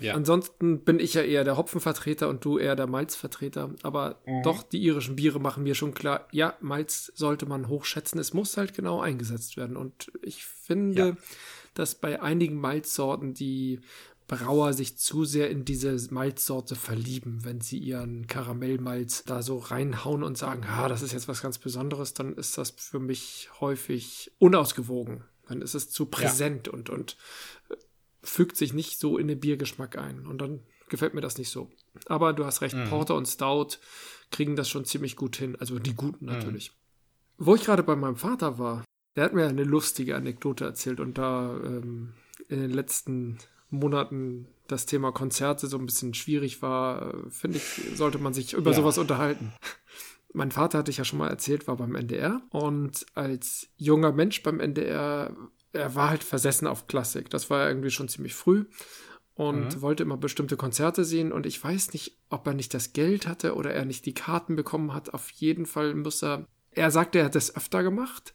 [0.00, 0.14] Ja.
[0.14, 3.70] Ansonsten bin ich ja eher der Hopfenvertreter und du eher der Malzvertreter.
[3.82, 4.42] Aber mhm.
[4.42, 8.20] doch, die irischen Biere machen mir schon klar, ja, Malz sollte man hochschätzen.
[8.20, 9.76] Es muss halt genau eingesetzt werden.
[9.76, 11.16] Und ich finde, ja.
[11.74, 13.80] dass bei einigen Malzsorten die
[14.30, 17.40] Brauer sich zu sehr in diese Malzsorte verlieben.
[17.42, 21.58] Wenn sie ihren Karamellmalz da so reinhauen und sagen, ah, das ist jetzt was ganz
[21.58, 25.24] Besonderes, dann ist das für mich häufig unausgewogen.
[25.48, 26.72] Dann ist es zu präsent ja.
[26.72, 27.16] und, und
[28.22, 30.26] fügt sich nicht so in den Biergeschmack ein.
[30.26, 31.70] Und dann gefällt mir das nicht so.
[32.06, 32.88] Aber du hast recht, mhm.
[32.88, 33.78] Porter und Stout
[34.30, 35.56] kriegen das schon ziemlich gut hin.
[35.58, 36.32] Also die guten mhm.
[36.32, 36.70] natürlich.
[36.70, 37.44] Mhm.
[37.46, 38.84] Wo ich gerade bei meinem Vater war,
[39.16, 42.12] der hat mir eine lustige Anekdote erzählt und da ähm,
[42.48, 43.38] in den letzten
[43.70, 48.70] Monaten das Thema Konzerte so ein bisschen schwierig war, finde ich, sollte man sich über
[48.70, 48.76] ja.
[48.76, 49.52] sowas unterhalten.
[50.32, 54.42] Mein Vater hatte ich ja schon mal erzählt, war beim NDR und als junger Mensch
[54.42, 55.36] beim NDR,
[55.72, 57.30] er war halt versessen auf Klassik.
[57.30, 58.64] Das war irgendwie schon ziemlich früh
[59.34, 59.80] und mhm.
[59.80, 63.54] wollte immer bestimmte Konzerte sehen und ich weiß nicht, ob er nicht das Geld hatte
[63.54, 65.14] oder er nicht die Karten bekommen hat.
[65.14, 68.34] Auf jeden Fall muss er, er sagte, er hat das öfter gemacht,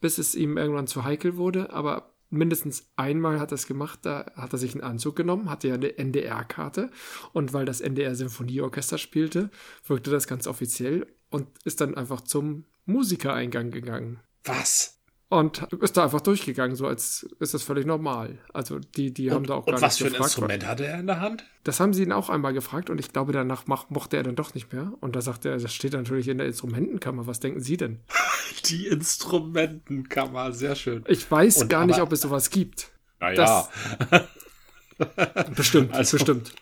[0.00, 4.30] bis es ihm irgendwann zu heikel wurde, aber mindestens einmal hat er es gemacht, da
[4.34, 6.90] hat er sich einen Anzug genommen, hatte ja eine NDR-Karte
[7.32, 9.50] und weil das NDR Symphonieorchester spielte,
[9.86, 14.20] wirkte das ganz offiziell und ist dann einfach zum Musikereingang gegangen.
[14.44, 15.01] Was?
[15.32, 18.36] Und ist da einfach durchgegangen, so als ist das völlig normal.
[18.52, 20.84] Also die, die und, haben da auch gar und was nicht für ein Instrument hatte
[20.84, 21.46] er in der Hand?
[21.64, 24.36] Das haben sie ihn auch einmal gefragt und ich glaube, danach mach, mochte er dann
[24.36, 24.92] doch nicht mehr.
[25.00, 27.26] Und da sagte er, das steht natürlich in der Instrumentenkammer.
[27.26, 28.00] Was denken Sie denn?
[28.66, 31.02] Die Instrumentenkammer, sehr schön.
[31.08, 32.90] Ich weiß und gar nicht, ob es sowas gibt.
[33.18, 33.66] Naja.
[35.56, 36.52] bestimmt, also, bestimmt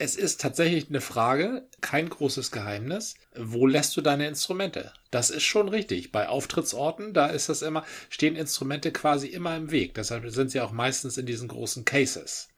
[0.00, 3.16] es ist tatsächlich eine Frage, kein großes Geheimnis.
[3.36, 4.94] Wo lässt du deine Instrumente?
[5.10, 6.10] Das ist schon richtig.
[6.10, 9.92] Bei Auftrittsorten, da ist das immer, stehen Instrumente quasi immer im Weg.
[9.92, 12.48] Deshalb sind sie auch meistens in diesen großen Cases.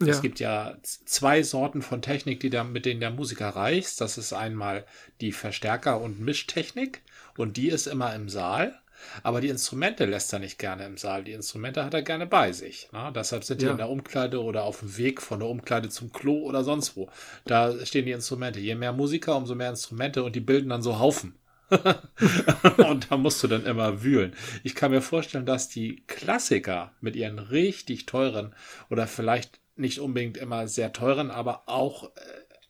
[0.00, 0.06] Ja.
[0.06, 4.00] Es gibt ja zwei Sorten von Technik, die da, mit denen der Musiker reist.
[4.00, 4.86] Das ist einmal
[5.20, 7.02] die Verstärker- und Mischtechnik.
[7.36, 8.80] Und die ist immer im Saal.
[9.22, 11.24] Aber die Instrumente lässt er nicht gerne im Saal.
[11.24, 12.88] Die Instrumente hat er gerne bei sich.
[12.92, 13.12] Ne?
[13.14, 13.72] Deshalb sind die ja.
[13.72, 17.08] in der Umkleide oder auf dem Weg von der Umkleide zum Klo oder sonst wo.
[17.44, 18.60] Da stehen die Instrumente.
[18.60, 21.38] Je mehr Musiker, umso mehr Instrumente und die bilden dann so Haufen.
[22.76, 24.34] und da musst du dann immer wühlen.
[24.62, 28.54] Ich kann mir vorstellen, dass die Klassiker mit ihren richtig teuren
[28.88, 32.10] oder vielleicht nicht unbedingt immer sehr teuren, aber auch äh,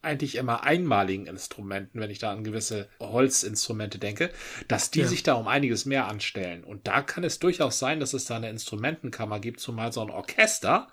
[0.07, 4.31] eigentlich immer einmaligen Instrumenten, wenn ich da an gewisse Holzinstrumente denke,
[4.69, 5.07] dass die ja.
[5.07, 6.65] sich da um einiges mehr anstellen.
[6.65, 10.11] Und da kann es durchaus sein, dass es da eine Instrumentenkammer gibt, zumal so ein
[10.11, 10.89] Orchester,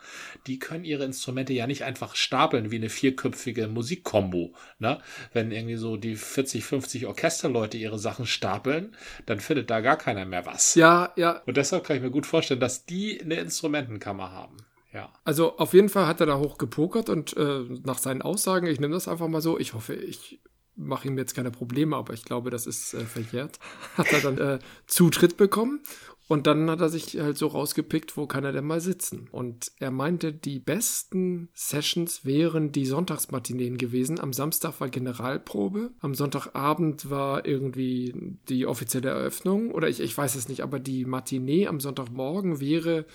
[0.47, 4.53] die können ihre Instrumente ja nicht einfach stapeln wie eine vierköpfige Musikkombo.
[4.79, 4.99] Ne?
[5.31, 8.95] Wenn irgendwie so die 40, 50 Orchesterleute ihre Sachen stapeln,
[9.25, 10.75] dann findet da gar keiner mehr was.
[10.75, 11.41] Ja, ja.
[11.45, 14.57] Und deshalb kann ich mir gut vorstellen, dass die eine Instrumentenkammer haben.
[14.93, 15.11] Ja.
[15.23, 18.79] Also auf jeden Fall hat er da hoch gepokert und äh, nach seinen Aussagen, ich
[18.79, 20.39] nehme das einfach mal so, ich hoffe, ich
[20.75, 23.59] mache ihm jetzt keine Probleme, aber ich glaube, das ist äh, verjährt,
[23.97, 25.81] hat er dann äh, Zutritt bekommen
[26.27, 29.27] und dann hat er sich halt so rausgepickt, wo kann er denn mal sitzen.
[29.31, 34.19] Und er meinte, die besten Sessions wären die Sonntagsmatineen gewesen.
[34.19, 40.35] Am Samstag war Generalprobe, am Sonntagabend war irgendwie die offizielle Eröffnung oder ich, ich weiß
[40.35, 43.05] es nicht, aber die Matinee am Sonntagmorgen wäre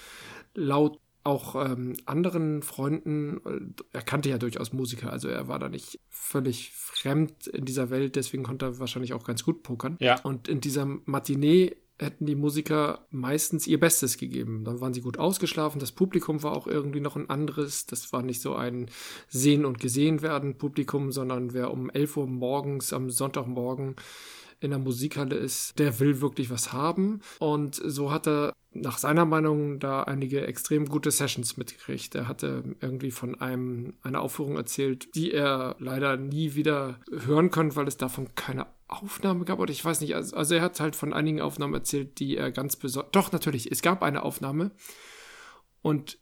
[0.55, 5.69] laut auch ähm, anderen Freunden, äh, er kannte ja durchaus Musiker, also er war da
[5.69, 9.97] nicht völlig fremd in dieser Welt, deswegen konnte er wahrscheinlich auch ganz gut pokern.
[10.01, 10.21] Ja.
[10.23, 14.65] Und in dieser Matinee hätten die Musiker meistens ihr Bestes gegeben.
[14.65, 17.87] Dann waren sie gut ausgeschlafen, das Publikum war auch irgendwie noch ein anderes.
[17.87, 18.91] Das war nicht so ein
[19.29, 23.97] Sehen und Gesehen werden Publikum, sondern wer um 11 Uhr morgens am Sonntagmorgen
[24.61, 27.21] in der Musikhalle ist, der will wirklich was haben.
[27.39, 32.15] Und so hat er nach seiner Meinung da einige extrem gute Sessions mitgekriegt.
[32.15, 37.77] Er hatte irgendwie von einem einer Aufführung erzählt, die er leider nie wieder hören konnte,
[37.77, 39.59] weil es davon keine Aufnahme gab.
[39.59, 42.53] Oder ich weiß nicht, also, also er hat halt von einigen Aufnahmen erzählt, die er
[42.53, 43.13] ganz besonders.
[43.13, 44.71] Doch, natürlich, es gab eine Aufnahme
[45.81, 46.19] und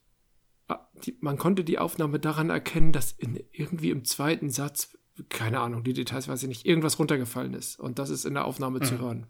[0.68, 4.96] ah, die, man konnte die Aufnahme daran erkennen, dass in, irgendwie im zweiten Satz,
[5.28, 7.80] keine Ahnung, die Details weiß ich nicht, irgendwas runtergefallen ist.
[7.80, 8.84] Und das ist in der Aufnahme mhm.
[8.84, 9.26] zu hören.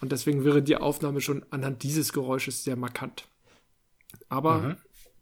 [0.00, 3.28] Und deswegen wäre die Aufnahme schon anhand dieses Geräusches sehr markant.
[4.28, 4.76] Aber mhm.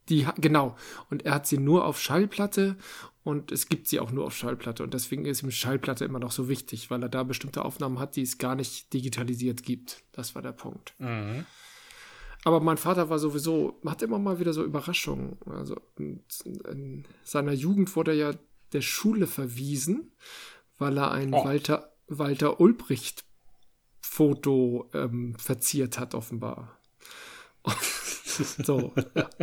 [0.09, 0.77] die, genau.
[1.11, 2.77] Und er hat sie nur auf Schallplatte
[3.23, 4.83] und es gibt sie auch nur auf Schallplatte.
[4.83, 8.17] Und deswegen ist ihm Schallplatte immer noch so wichtig, weil er da bestimmte Aufnahmen hat,
[8.17, 10.03] die es gar nicht digitalisiert gibt.
[10.13, 10.95] Das war der Punkt.
[10.99, 11.47] Mhm.
[12.45, 15.39] Aber mein Vater war sowieso, hat immer mal wieder so Überraschungen.
[15.47, 18.39] Also in, in seiner Jugend wurde er ja
[18.73, 20.13] der Schule verwiesen,
[20.77, 21.45] weil er einen oh.
[21.45, 23.25] Walter, Walter Ulbricht
[24.07, 26.79] Foto ähm, verziert hat, offenbar.
[28.63, 28.93] so,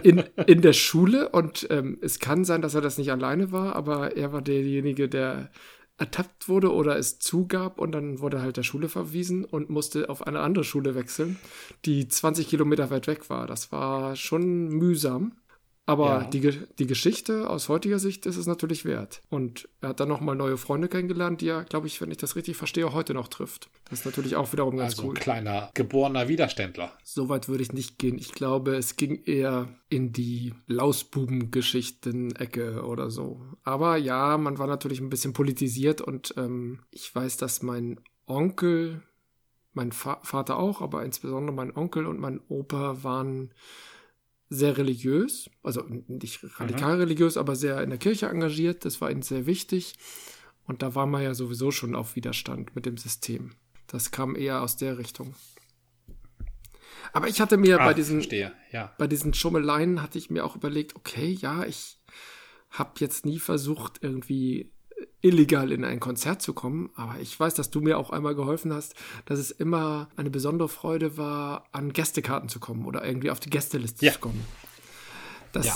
[0.03, 3.75] in, in der Schule und ähm, es kann sein, dass er das nicht alleine war,
[3.75, 5.49] aber er war derjenige, der
[5.97, 10.09] ertappt wurde oder es zugab und dann wurde er halt der Schule verwiesen und musste
[10.09, 11.37] auf eine andere Schule wechseln,
[11.85, 13.47] die 20 Kilometer weit weg war.
[13.47, 15.33] Das war schon mühsam.
[15.91, 16.23] Aber ja.
[16.23, 19.21] die, die Geschichte aus heutiger Sicht ist es natürlich wert.
[19.29, 22.37] Und er hat dann nochmal neue Freunde kennengelernt, die er, glaube ich, wenn ich das
[22.37, 23.69] richtig verstehe, heute noch trifft.
[23.89, 25.15] Das ist natürlich auch wiederum ganz also cool.
[25.15, 26.93] Also kleiner geborener Widerständler.
[27.03, 28.17] Soweit würde ich nicht gehen.
[28.17, 33.41] Ich glaube, es ging eher in die Lausbuben-Geschichten-Ecke oder so.
[33.63, 39.03] Aber ja, man war natürlich ein bisschen politisiert und ähm, ich weiß, dass mein Onkel,
[39.73, 43.53] mein Fa Vater auch, aber insbesondere mein Onkel und mein Opa waren
[44.53, 46.99] sehr religiös, also nicht radikal mhm.
[46.99, 48.83] religiös, aber sehr in der Kirche engagiert.
[48.83, 49.95] Das war ihnen sehr wichtig.
[50.65, 53.51] Und da war man ja sowieso schon auf Widerstand mit dem System.
[53.87, 55.35] Das kam eher aus der Richtung.
[57.13, 58.21] Aber ich hatte mir ah, bei diesen
[58.71, 58.93] ja.
[58.97, 61.97] bei diesen Schummeleien hatte ich mir auch überlegt, okay, ja, ich
[62.69, 64.73] habe jetzt nie versucht irgendwie
[65.21, 68.73] illegal in ein Konzert zu kommen, aber ich weiß, dass du mir auch einmal geholfen
[68.73, 73.39] hast, dass es immer eine besondere Freude war, an Gästekarten zu kommen oder irgendwie auf
[73.39, 74.13] die Gästeliste ja.
[74.13, 74.43] zu kommen.
[75.51, 75.75] Das, ja.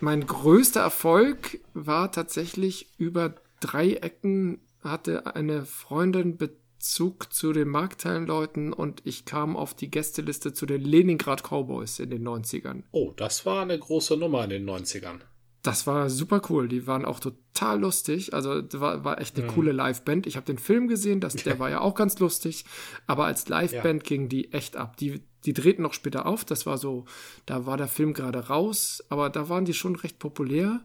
[0.00, 8.72] Mein größter Erfolg war tatsächlich über drei Ecken hatte eine Freundin Bezug zu den Markthallenleuten
[8.72, 12.84] und ich kam auf die Gästeliste zu den Leningrad Cowboys in den 90ern.
[12.92, 15.20] Oh, das war eine große Nummer in den 90ern
[15.66, 16.68] das war super cool.
[16.68, 18.32] Die waren auch total lustig.
[18.34, 19.54] Also war, war echt eine mhm.
[19.54, 20.26] coole Liveband.
[20.28, 22.64] Ich habe den Film gesehen, das, der war ja auch ganz lustig.
[23.08, 24.08] Aber als Liveband ja.
[24.08, 24.96] ging die echt ab.
[24.96, 26.44] Die, die drehten noch später auf.
[26.44, 27.04] Das war so,
[27.46, 30.84] da war der Film gerade raus, aber da waren die schon recht populär.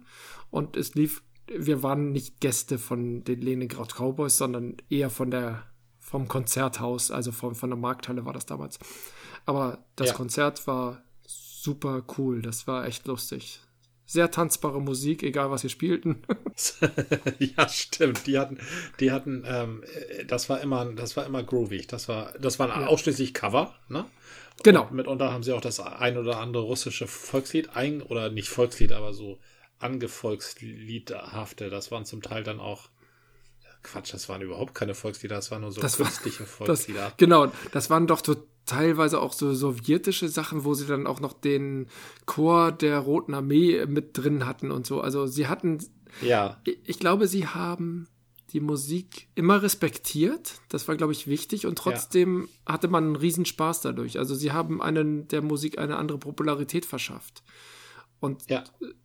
[0.50, 5.64] Und es lief, wir waren nicht Gäste von den Leningrad Cowboys, sondern eher von der,
[6.00, 8.80] vom Konzerthaus, also von, von der Markthalle war das damals.
[9.46, 10.14] Aber das ja.
[10.16, 12.42] Konzert war super cool.
[12.42, 13.62] Das war echt lustig
[14.12, 16.22] sehr tanzbare Musik, egal was sie spielten.
[17.40, 18.28] ja, stimmt.
[18.28, 18.58] Die hatten,
[19.00, 19.84] die hatten, ähm,
[20.28, 21.88] das war immer, das war immer groovy.
[21.88, 22.88] Das war, das waren ja.
[22.88, 24.06] ausschließlich Cover, ne?
[24.64, 24.84] Genau.
[24.84, 28.92] Und mitunter haben sie auch das ein oder andere russische Volkslied ein oder nicht Volkslied,
[28.92, 29.40] aber so
[29.80, 31.70] angevolksliedhafte.
[31.70, 32.90] Das waren zum Teil dann auch
[33.82, 37.06] Quatsch, das waren überhaupt keine Volkslieder, das waren nur so das künstliche war, Volkslieder.
[37.06, 41.20] Das, genau, das waren doch so teilweise auch so sowjetische Sachen, wo sie dann auch
[41.20, 41.88] noch den
[42.26, 45.02] Chor der Roten Armee mit drin hatten und so.
[45.02, 45.80] Also sie hatten,
[46.22, 48.08] ja, ich glaube, sie haben
[48.52, 50.60] die Musik immer respektiert.
[50.70, 51.66] Das war, glaube ich, wichtig.
[51.66, 52.74] Und trotzdem ja.
[52.74, 54.20] hatte man einen Riesenspaß dadurch.
[54.20, 57.44] Also sie haben einen, der Musik eine andere Popularität verschafft.
[58.20, 58.64] Und ja.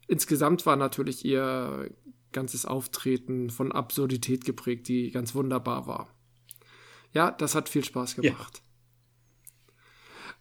[0.08, 1.90] insgesamt war natürlich ihr
[2.32, 6.08] ganzes Auftreten von Absurdität geprägt, die ganz wunderbar war.
[7.12, 8.58] Ja, das hat viel Spaß gemacht.
[8.58, 8.65] Ja.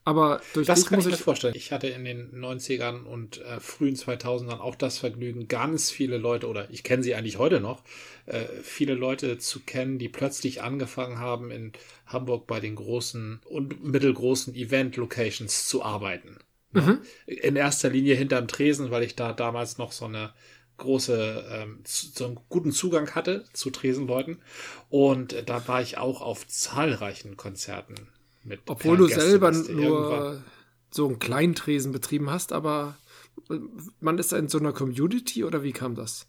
[0.06, 1.56] Aber durch das kann ich mir vorstellen.
[1.58, 6.48] Ich hatte in den 90ern und äh, frühen 2000ern auch das Vergnügen, ganz viele Leute,
[6.48, 7.84] oder ich kenne sie eigentlich heute noch,
[8.28, 11.74] äh, viele Leute zu kennen, die plötzlich angefangen haben, in
[12.06, 16.38] Hamburg bei den großen und mittelgroßen Event-Locations zu arbeiten.
[16.72, 17.00] Mhm.
[17.26, 20.34] In erster Linie hinterm Tresen, weil ich da damals noch so eine
[20.78, 24.38] große, ähm, so einen guten Zugang hatte zu Tresenleuten.
[24.90, 27.96] Und da war ich auch auf zahlreichen Konzerten.
[28.68, 30.44] Obwohl du selber nur
[30.92, 32.98] so einen kleinen Tresen betrieben hast, aber
[34.00, 36.28] man ist in so einer Community oder wie kam das?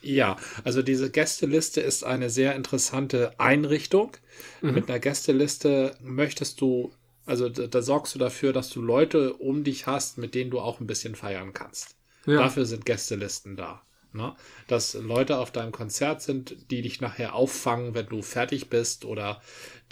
[0.00, 4.12] Ja, also diese Gästeliste ist eine sehr interessante Einrichtung.
[4.60, 4.74] Mhm.
[4.74, 6.92] Mit einer Gästeliste möchtest du,
[7.24, 10.60] also da, da sorgst du dafür, dass du Leute um dich hast, mit denen du
[10.60, 11.96] auch ein bisschen feiern kannst.
[12.26, 12.36] Ja.
[12.36, 13.82] Dafür sind Gästelisten da.
[14.12, 14.34] Ne?
[14.68, 19.42] Dass Leute auf deinem Konzert sind, die dich nachher auffangen, wenn du fertig bist oder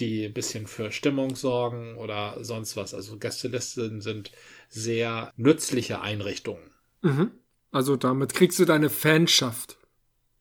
[0.01, 2.95] die ein bisschen für Stimmung sorgen oder sonst was.
[2.95, 4.33] Also Gästelisten sind
[4.69, 6.71] sehr nützliche Einrichtungen.
[7.03, 7.31] Mhm.
[7.71, 9.79] Also damit kriegst du deine Fanschaft.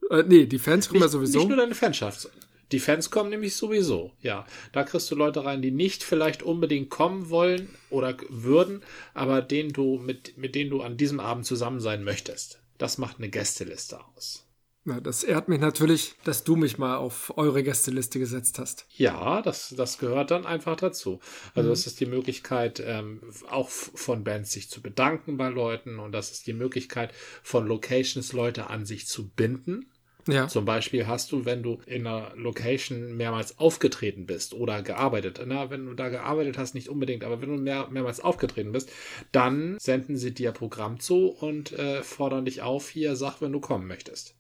[0.10, 1.40] Äh, nee, die Fans kommen nicht, ja sowieso.
[1.40, 2.30] Nicht nur deine Fanschaft,
[2.72, 4.46] die Fans kommen nämlich sowieso, ja.
[4.72, 8.82] Da kriegst du Leute rein, die nicht vielleicht unbedingt kommen wollen oder würden,
[9.14, 12.62] aber denen du, mit, mit denen du an diesem Abend zusammen sein möchtest.
[12.78, 14.48] Das macht eine Gästeliste aus.
[14.86, 18.88] Ja, das ehrt mich natürlich, dass du mich mal auf eure Gästeliste gesetzt hast.
[18.90, 21.20] Ja, das, das gehört dann einfach dazu.
[21.54, 21.74] Also mhm.
[21.74, 26.32] es ist die Möglichkeit, ähm, auch von Bands sich zu bedanken bei Leuten und das
[26.32, 27.14] ist die Möglichkeit,
[27.44, 29.92] von Locations Leute an sich zu binden.
[30.28, 30.48] Ja.
[30.48, 35.70] Zum Beispiel hast du, wenn du in einer Location mehrmals aufgetreten bist oder gearbeitet, na,
[35.70, 38.92] wenn du da gearbeitet hast, nicht unbedingt, aber wenn du mehr, mehrmals aufgetreten bist,
[39.32, 43.60] dann senden sie dir Programm zu und äh, fordern dich auf, hier, sag, wenn du
[43.60, 44.36] kommen möchtest.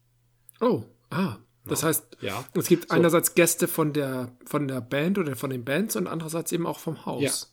[0.61, 1.37] Oh, ah.
[1.65, 2.43] Das heißt, ja.
[2.55, 2.95] es gibt so.
[2.95, 6.79] einerseits Gäste von der, von der Band oder von den Bands und andererseits eben auch
[6.79, 7.51] vom Haus.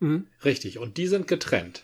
[0.00, 0.06] Ja.
[0.06, 0.26] Mhm.
[0.44, 0.78] Richtig.
[0.78, 1.82] Und die sind getrennt.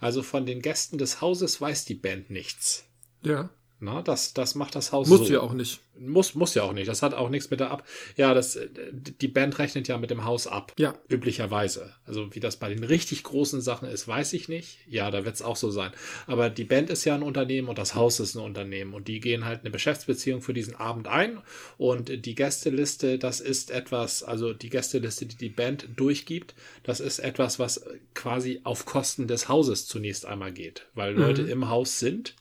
[0.00, 2.84] Also von den Gästen des Hauses weiß die Band nichts.
[3.22, 3.50] Ja.
[3.82, 5.24] Na, das, das macht das Haus muss so.
[5.24, 5.80] Muss ja auch nicht.
[5.98, 6.86] Muss, muss ja auch nicht.
[6.86, 7.84] Das hat auch nichts mit der Ab.
[8.16, 8.56] Ja, das,
[8.92, 10.72] die Band rechnet ja mit dem Haus ab.
[10.78, 10.94] Ja.
[11.08, 11.92] Üblicherweise.
[12.06, 14.78] Also wie das bei den richtig großen Sachen ist, weiß ich nicht.
[14.88, 15.90] Ja, da wird es auch so sein.
[16.28, 18.94] Aber die Band ist ja ein Unternehmen und das Haus ist ein Unternehmen.
[18.94, 21.40] Und die gehen halt eine Geschäftsbeziehung für diesen Abend ein.
[21.76, 27.18] Und die Gästeliste, das ist etwas, also die Gästeliste, die die Band durchgibt, das ist
[27.18, 30.86] etwas, was quasi auf Kosten des Hauses zunächst einmal geht.
[30.94, 31.48] Weil Leute mhm.
[31.48, 32.36] im Haus sind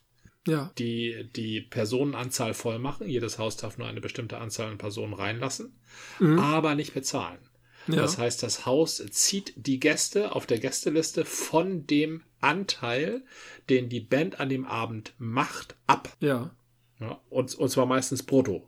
[0.48, 0.72] ja.
[0.78, 3.08] die die Personenanzahl voll machen.
[3.08, 5.80] Jedes Haus darf nur eine bestimmte Anzahl an Personen reinlassen,
[6.20, 6.40] mhm.
[6.40, 7.40] aber nicht bezahlen.
[7.88, 7.96] Ja.
[7.96, 13.24] Das heißt, das Haus zieht die Gäste auf der Gästeliste von dem Anteil,
[13.70, 16.16] den die Band an dem Abend macht, ab.
[16.20, 16.52] Ja.
[17.00, 18.68] ja und, und zwar meistens brutto.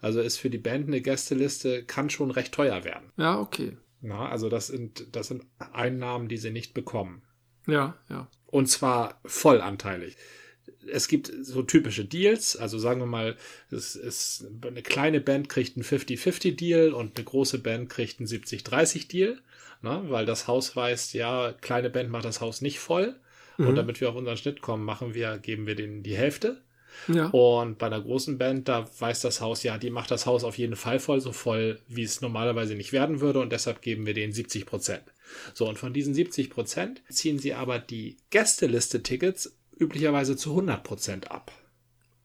[0.00, 3.12] Also ist für die Band eine Gästeliste, kann schon recht teuer werden.
[3.18, 3.76] Ja, okay.
[4.00, 7.22] Na, also das sind, das sind Einnahmen, die sie nicht bekommen.
[7.66, 8.28] Ja, ja.
[8.46, 10.16] Und zwar vollanteilig
[10.86, 13.36] es gibt so typische Deals, also sagen wir mal,
[13.70, 18.28] es ist eine kleine Band kriegt einen 50-50 Deal und eine große Band kriegt einen
[18.28, 19.38] 70-30 Deal,
[19.82, 20.04] ne?
[20.08, 23.16] weil das Haus weiß, ja, kleine Band macht das Haus nicht voll
[23.58, 23.68] mhm.
[23.68, 26.60] und damit wir auf unseren Schnitt kommen, machen wir, geben wir denen die Hälfte.
[27.08, 27.26] Ja.
[27.26, 30.58] Und bei einer großen Band, da weiß das Haus, ja, die macht das Haus auf
[30.58, 34.14] jeden Fall voll, so voll, wie es normalerweise nicht werden würde und deshalb geben wir
[34.14, 35.04] denen 70 Prozent.
[35.54, 41.30] So, und von diesen 70 Prozent ziehen sie aber die Gästeliste-Tickets üblicherweise zu 100 Prozent
[41.30, 41.52] ab.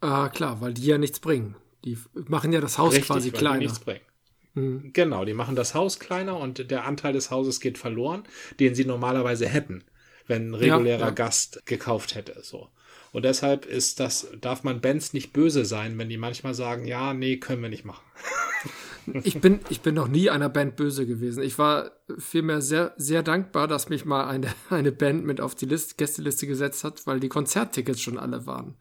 [0.02, 1.56] Ah, klar, weil die ja nichts bringen.
[1.84, 3.60] Die machen ja das Haus Richtig, quasi weil kleiner.
[3.60, 4.06] Die nichts bringen.
[4.54, 4.91] Mhm.
[4.94, 8.24] Genau, die machen das Haus kleiner und der Anteil des Hauses geht verloren,
[8.60, 9.84] den sie normalerweise hätten,
[10.28, 11.12] wenn ein regulärer ja, ja.
[11.12, 12.41] Gast gekauft hätte.
[12.41, 12.70] So.
[13.12, 17.13] Und deshalb ist das, darf man Bands nicht böse sein, wenn die manchmal sagen, ja,
[17.13, 18.04] nee, können wir nicht machen.
[19.24, 21.44] ich bin, ich bin noch nie einer Band böse gewesen.
[21.44, 25.65] Ich war vielmehr sehr, sehr dankbar, dass mich mal eine, eine Band mit auf die
[25.65, 28.78] List, Gästeliste gesetzt hat, weil die Konzerttickets schon alle waren.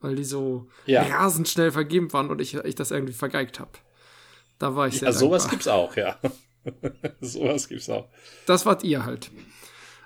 [0.00, 1.02] Weil die so ja.
[1.02, 3.70] rasend schnell vergeben waren und ich, ich das irgendwie vergeigt habe.
[4.58, 6.18] Da war ich sehr Ja, sowas gibt's auch, ja.
[7.20, 8.08] sowas gibt's auch.
[8.46, 9.30] Das wart ihr halt.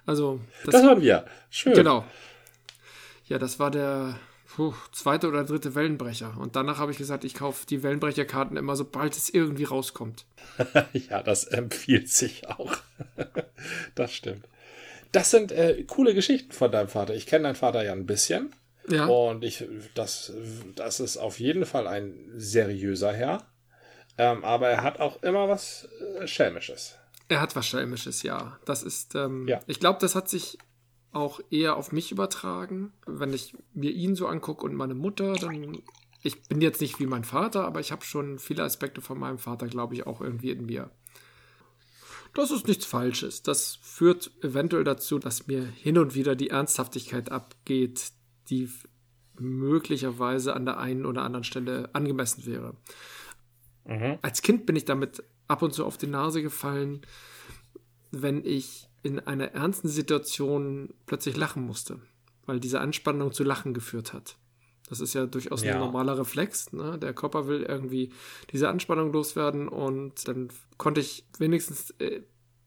[0.04, 1.26] Also, das, das waren wir.
[1.50, 1.74] Schön.
[1.74, 2.04] Genau.
[3.24, 4.18] Ja, das war der
[4.56, 6.34] puh, zweite oder dritte Wellenbrecher.
[6.38, 10.24] Und danach habe ich gesagt, ich kaufe die Wellenbrecherkarten immer, sobald es irgendwie rauskommt.
[10.94, 12.74] ja, das empfiehlt sich auch.
[13.94, 14.48] das stimmt.
[15.12, 17.14] Das sind äh, coole Geschichten von deinem Vater.
[17.14, 18.54] Ich kenne deinen Vater ja ein bisschen.
[18.88, 19.04] Ja.
[19.06, 20.32] Und ich, das,
[20.74, 23.46] das ist auf jeden Fall ein seriöser Herr.
[24.16, 25.86] Ähm, aber er hat auch immer was
[26.18, 26.96] äh, Schelmisches.
[27.28, 28.58] Er hat was Schelmisches, ja.
[28.64, 29.60] Das ist, ähm, ja.
[29.66, 30.56] ich glaube, das hat sich
[31.16, 32.92] auch eher auf mich übertragen.
[33.06, 35.82] Wenn ich mir ihn so angucke und meine Mutter, dann.
[36.22, 39.38] Ich bin jetzt nicht wie mein Vater, aber ich habe schon viele Aspekte von meinem
[39.38, 40.90] Vater, glaube ich, auch irgendwie in mir.
[42.34, 43.42] Das ist nichts Falsches.
[43.42, 48.12] Das führt eventuell dazu, dass mir hin und wieder die Ernsthaftigkeit abgeht,
[48.50, 48.68] die
[49.38, 52.74] möglicherweise an der einen oder anderen Stelle angemessen wäre.
[53.84, 54.18] Mhm.
[54.20, 57.02] Als Kind bin ich damit ab und zu auf die Nase gefallen,
[58.10, 62.00] wenn ich in einer ernsten Situation plötzlich lachen musste,
[62.44, 64.36] weil diese Anspannung zu Lachen geführt hat.
[64.88, 65.74] Das ist ja durchaus ja.
[65.74, 66.72] ein normaler Reflex.
[66.72, 66.98] Ne?
[66.98, 68.12] Der Körper will irgendwie
[68.50, 72.22] diese Anspannung loswerden und dann konnte ich wenigstens, äh,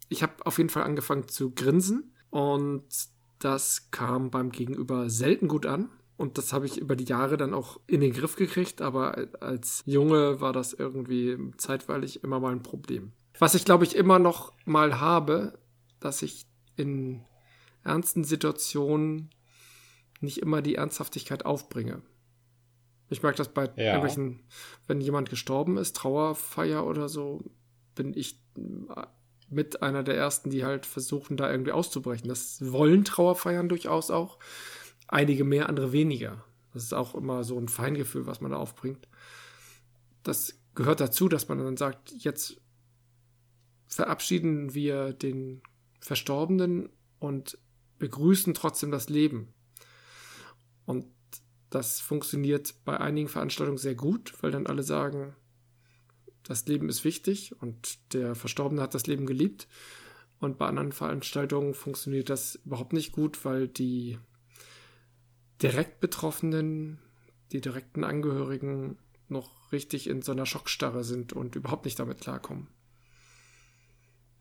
[0.08, 2.86] ich habe auf jeden Fall angefangen zu grinsen und
[3.40, 5.90] das kam beim Gegenüber selten gut an.
[6.16, 9.84] Und das habe ich über die Jahre dann auch in den Griff gekriegt, aber als
[9.86, 13.14] Junge war das irgendwie zeitweilig immer mal ein Problem.
[13.40, 15.59] Was ich glaube ich immer noch mal habe,
[16.00, 17.22] dass ich in
[17.84, 19.30] ernsten Situationen
[20.22, 22.02] nicht immer die Ernsthaftigkeit aufbringe.
[23.10, 23.96] Ich merke das bei ja.
[23.96, 24.42] irgendwelchen,
[24.88, 27.44] wenn jemand gestorben ist, Trauerfeier oder so,
[27.96, 28.40] bin ich
[29.50, 32.28] mit einer der ersten, die halt versuchen, da irgendwie auszubrechen.
[32.28, 34.38] Das wollen Trauerfeiern durchaus auch.
[35.08, 36.44] Einige mehr, andere weniger.
[36.74, 39.08] Das ist auch immer so ein Feingefühl, was man da aufbringt.
[40.22, 42.62] Das gehört dazu, dass man dann sagt, jetzt
[43.88, 45.64] verabschieden wir den
[46.00, 47.58] Verstorbenen und
[48.00, 49.54] begrüßen trotzdem das Leben.
[50.86, 51.06] Und
[51.70, 55.36] das funktioniert bei einigen Veranstaltungen sehr gut, weil dann alle sagen,
[56.44, 59.68] das Leben ist wichtig und der Verstorbene hat das Leben geliebt.
[60.40, 64.18] Und bei anderen Veranstaltungen funktioniert das überhaupt nicht gut, weil die
[65.62, 67.00] direkt Betroffenen,
[67.52, 72.68] die direkten Angehörigen noch richtig in so einer Schockstarre sind und überhaupt nicht damit klarkommen.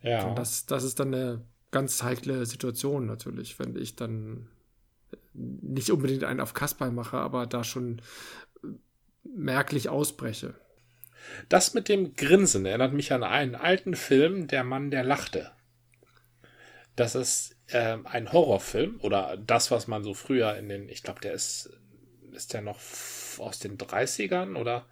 [0.02, 0.26] Ja.
[0.26, 4.48] Und das, das ist dann eine ganz heikle Situation natürlich, wenn ich dann
[5.34, 8.00] nicht unbedingt einen auf Kasper mache, aber da schon
[9.22, 10.54] merklich ausbreche.
[11.48, 15.50] Das mit dem Grinsen erinnert mich an einen alten Film, Der Mann, der lachte.
[16.96, 21.20] Das ist äh, ein Horrorfilm oder das, was man so früher in den, ich glaube,
[21.20, 21.70] der ist,
[22.32, 22.80] ist der noch
[23.38, 24.86] aus den 30ern oder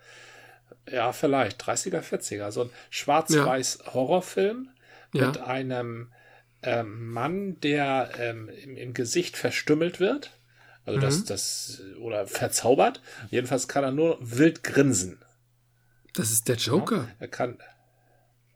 [0.91, 3.95] ja, vielleicht 30er, 40er, so ein schwarz-weiß ja.
[3.95, 4.71] Horrorfilm
[5.17, 5.29] ja.
[5.29, 6.13] mit einem
[6.63, 10.33] ähm, Mann, der ähm, im, im, Gesicht verstümmelt wird.
[10.85, 11.03] Also mhm.
[11.03, 13.01] das, das, oder verzaubert.
[13.31, 15.19] Jedenfalls kann er nur wild grinsen.
[16.15, 16.97] Das ist der Joker.
[16.97, 17.59] Ja, er kann.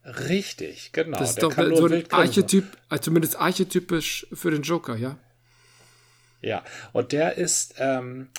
[0.05, 1.19] Richtig, genau.
[1.19, 5.19] Das ist der doch so ein Archetyp, also zumindest archetypisch für den Joker, ja?
[6.41, 8.31] Ja, und der ist, ähm,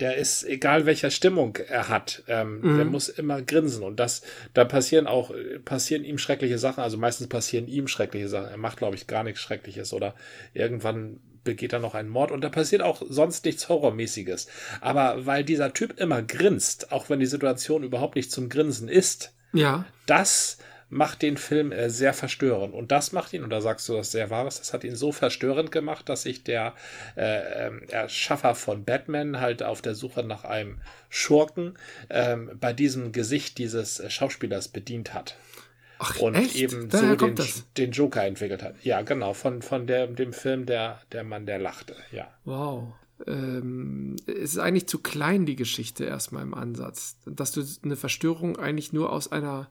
[0.00, 2.76] der ist, egal welcher Stimmung er hat, ähm, mhm.
[2.76, 3.82] der muss immer grinsen.
[3.82, 4.22] Und das,
[4.54, 5.32] da passieren auch,
[5.64, 6.82] passieren ihm schreckliche Sachen.
[6.82, 8.48] Also meistens passieren ihm schreckliche Sachen.
[8.48, 10.14] Er macht, glaube ich, gar nichts Schreckliches oder
[10.54, 14.46] irgendwann begeht er noch einen Mord und da passiert auch sonst nichts Horrormäßiges.
[14.80, 19.34] Aber weil dieser Typ immer grinst, auch wenn die Situation überhaupt nicht zum Grinsen ist,
[19.52, 19.86] ja.
[20.06, 20.58] das
[20.90, 22.74] macht den Film äh, sehr verstörend.
[22.74, 25.12] Und das macht ihn, und da sagst du das sehr wahres, das hat ihn so
[25.12, 26.74] verstörend gemacht, dass sich der
[27.16, 30.78] äh, ähm, Erschaffer von Batman halt auf der Suche nach einem
[31.08, 31.78] Schurken
[32.08, 35.36] äh, bei diesem Gesicht dieses Schauspielers bedient hat.
[36.02, 36.56] Ach, und echt?
[36.56, 38.74] eben Daher so den, den, Joker entwickelt hat.
[38.82, 42.26] Ja, genau, von, von der, dem Film der, der Mann, der lachte, ja.
[42.44, 42.94] Wow.
[43.26, 47.16] Ähm, es ist eigentlich zu klein, die Geschichte erstmal im Ansatz.
[47.26, 49.70] Dass du eine Verstörung eigentlich nur aus einer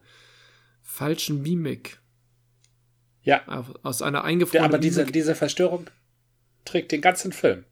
[0.90, 2.00] falschen Mimik.
[3.22, 3.66] Ja.
[3.84, 5.90] Aus einer eingefrorenen ja, aber diese, diese Verstörung
[6.66, 7.64] trägt den ganzen Film.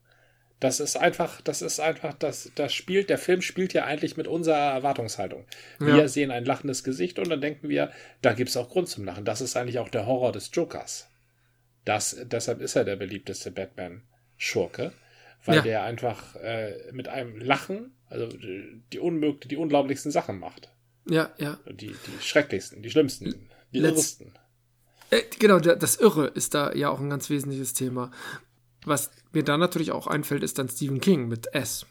[0.59, 4.27] Das ist einfach, das ist einfach, das, das spielt, der Film spielt ja eigentlich mit
[4.27, 5.45] unserer Erwartungshaltung.
[5.77, 6.07] Wir ja.
[6.07, 7.91] sehen ein lachendes Gesicht und dann denken wir,
[8.21, 9.25] da gibt es auch Grund zum Lachen.
[9.25, 11.09] Das ist eigentlich auch der Horror des Jokers.
[11.85, 14.93] Das, deshalb ist er der beliebteste Batman-Schurke,
[15.45, 15.61] weil ja.
[15.61, 20.71] der einfach äh, mit einem Lachen, also die unmöglich, die unglaublichsten Sachen macht.
[21.09, 21.57] Ja, ja.
[21.67, 24.33] Die, die schrecklichsten, die schlimmsten, die Letz irresten.
[25.09, 28.11] Äh, genau, das Irre ist da ja auch ein ganz wesentliches Thema.
[28.85, 31.85] Was mir dann natürlich auch einfällt, ist dann Stephen King mit S.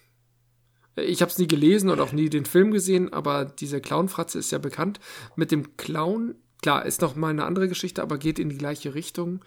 [0.96, 4.50] Ich habe es nie gelesen und auch nie den Film gesehen, aber diese Clownfratze ist
[4.50, 4.98] ja bekannt.
[5.34, 8.94] Mit dem Clown, klar, ist noch mal eine andere Geschichte, aber geht in die gleiche
[8.94, 9.44] Richtung.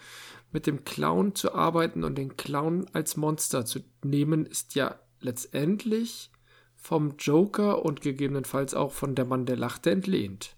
[0.52, 6.32] Mit dem Clown zu arbeiten und den Clown als Monster zu nehmen, ist ja letztendlich
[6.80, 10.56] vom Joker und gegebenenfalls auch von der Mann, der lachte, entlehnt.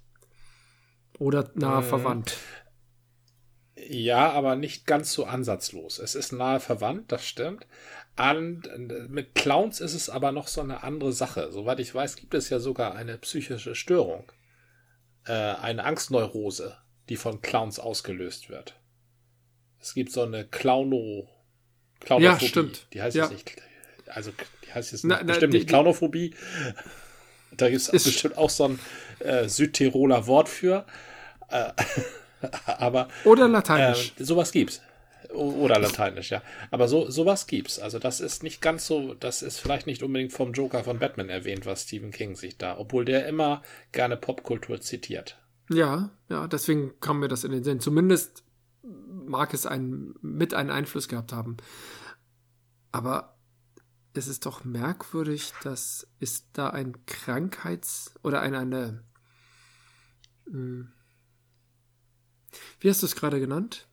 [1.19, 2.37] Oder nahe äh, verwandt.
[3.75, 5.99] Ja, aber nicht ganz so ansatzlos.
[5.99, 7.65] Es ist nahe verwandt, das stimmt.
[8.17, 8.63] Und
[9.09, 11.51] mit Clowns ist es aber noch so eine andere Sache.
[11.51, 14.31] Soweit ich weiß, gibt es ja sogar eine psychische Störung.
[15.25, 16.77] Äh, eine Angstneurose,
[17.09, 18.79] die von Clowns ausgelöst wird.
[19.79, 21.27] Es gibt so eine Clowno.
[21.99, 22.43] Clownophobie.
[22.43, 22.87] Ja, stimmt.
[22.93, 23.23] Die heißt ja.
[23.23, 23.61] jetzt nicht.
[24.13, 24.31] Also,
[24.65, 26.35] die heißt jetzt na, na, bestimmt die, nicht Clownophobie.
[27.55, 28.79] Da gibt es bestimmt auch so ein
[29.19, 30.85] äh, Südtiroler Wort für.
[31.49, 31.71] Äh,
[32.65, 34.13] Aber oder Lateinisch.
[34.19, 34.81] Äh, sowas gibt's.
[35.33, 36.41] Oder Lateinisch, ja.
[36.71, 37.79] Aber so sowas gibt's.
[37.79, 41.29] Also das ist nicht ganz so, das ist vielleicht nicht unbedingt vom Joker von Batman
[41.29, 45.37] erwähnt, was Stephen King sich da, obwohl der immer gerne Popkultur zitiert.
[45.69, 47.79] Ja, ja, deswegen kam mir das in den Sinn.
[47.79, 48.43] Zumindest
[48.83, 51.57] mag es einen, mit einen Einfluss gehabt haben.
[52.91, 53.37] Aber
[54.13, 59.03] es ist doch merkwürdig, dass ist da ein Krankheits- oder eine, eine
[60.47, 60.91] hm,
[62.79, 63.87] wie hast du es gerade genannt?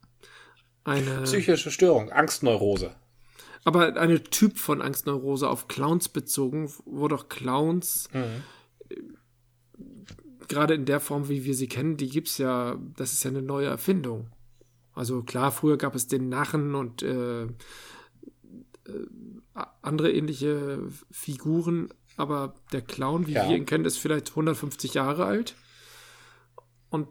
[0.84, 2.94] Eine psychische Störung, Angstneurose.
[3.64, 8.42] Aber eine Typ von Angstneurose auf Clowns bezogen, wo doch Clowns mhm.
[10.48, 13.30] gerade in der Form, wie wir sie kennen, die gibt es ja, das ist ja
[13.30, 14.30] eine neue Erfindung.
[14.94, 17.46] Also klar, früher gab es den Narren und äh,
[19.82, 20.80] andere ähnliche
[21.10, 23.48] Figuren, aber der Clown, wie ja.
[23.48, 25.54] wir ihn kennen, ist vielleicht 150 Jahre alt.
[26.90, 27.08] Und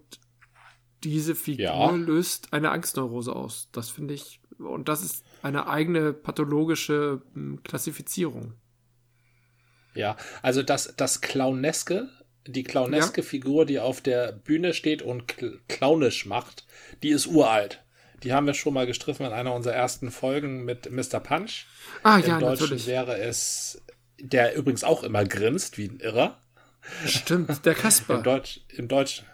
[1.04, 1.92] diese Figur ja.
[1.92, 3.70] löst eine Angstneurose aus.
[3.72, 8.54] Das finde ich, und das ist eine eigene pathologische hm, Klassifizierung.
[9.94, 12.10] Ja, also das, das Clowneske,
[12.46, 13.28] die clowneske ja.
[13.28, 15.36] Figur, die auf der Bühne steht und
[15.68, 16.66] clownisch macht,
[17.04, 17.84] die ist uralt.
[18.24, 21.20] Die haben wir schon mal gestriffen in einer unserer ersten Folgen mit Mr.
[21.20, 21.66] Punch.
[22.04, 22.88] Ah, Im ja, Deutschen natürlich.
[22.88, 23.82] wäre es,
[24.20, 26.40] der übrigens auch immer grinst, wie ein Irrer.
[27.06, 28.16] Stimmt, der Kasper.
[28.16, 29.26] Im, Deutsch, Im Deutschen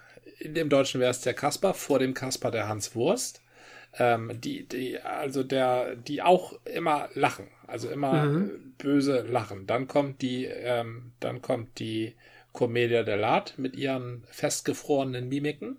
[0.44, 3.42] in dem Deutschen wäre es der Kasper, vor dem Kasper der Hans Wurst.
[3.98, 8.74] Ähm, die, die, also der, die auch immer lachen, also immer mhm.
[8.78, 9.68] böse lachen.
[9.68, 12.16] Dann kommt die, ähm, dann kommt die
[12.54, 15.78] Commedia dell'arte mit ihren festgefrorenen Mimiken,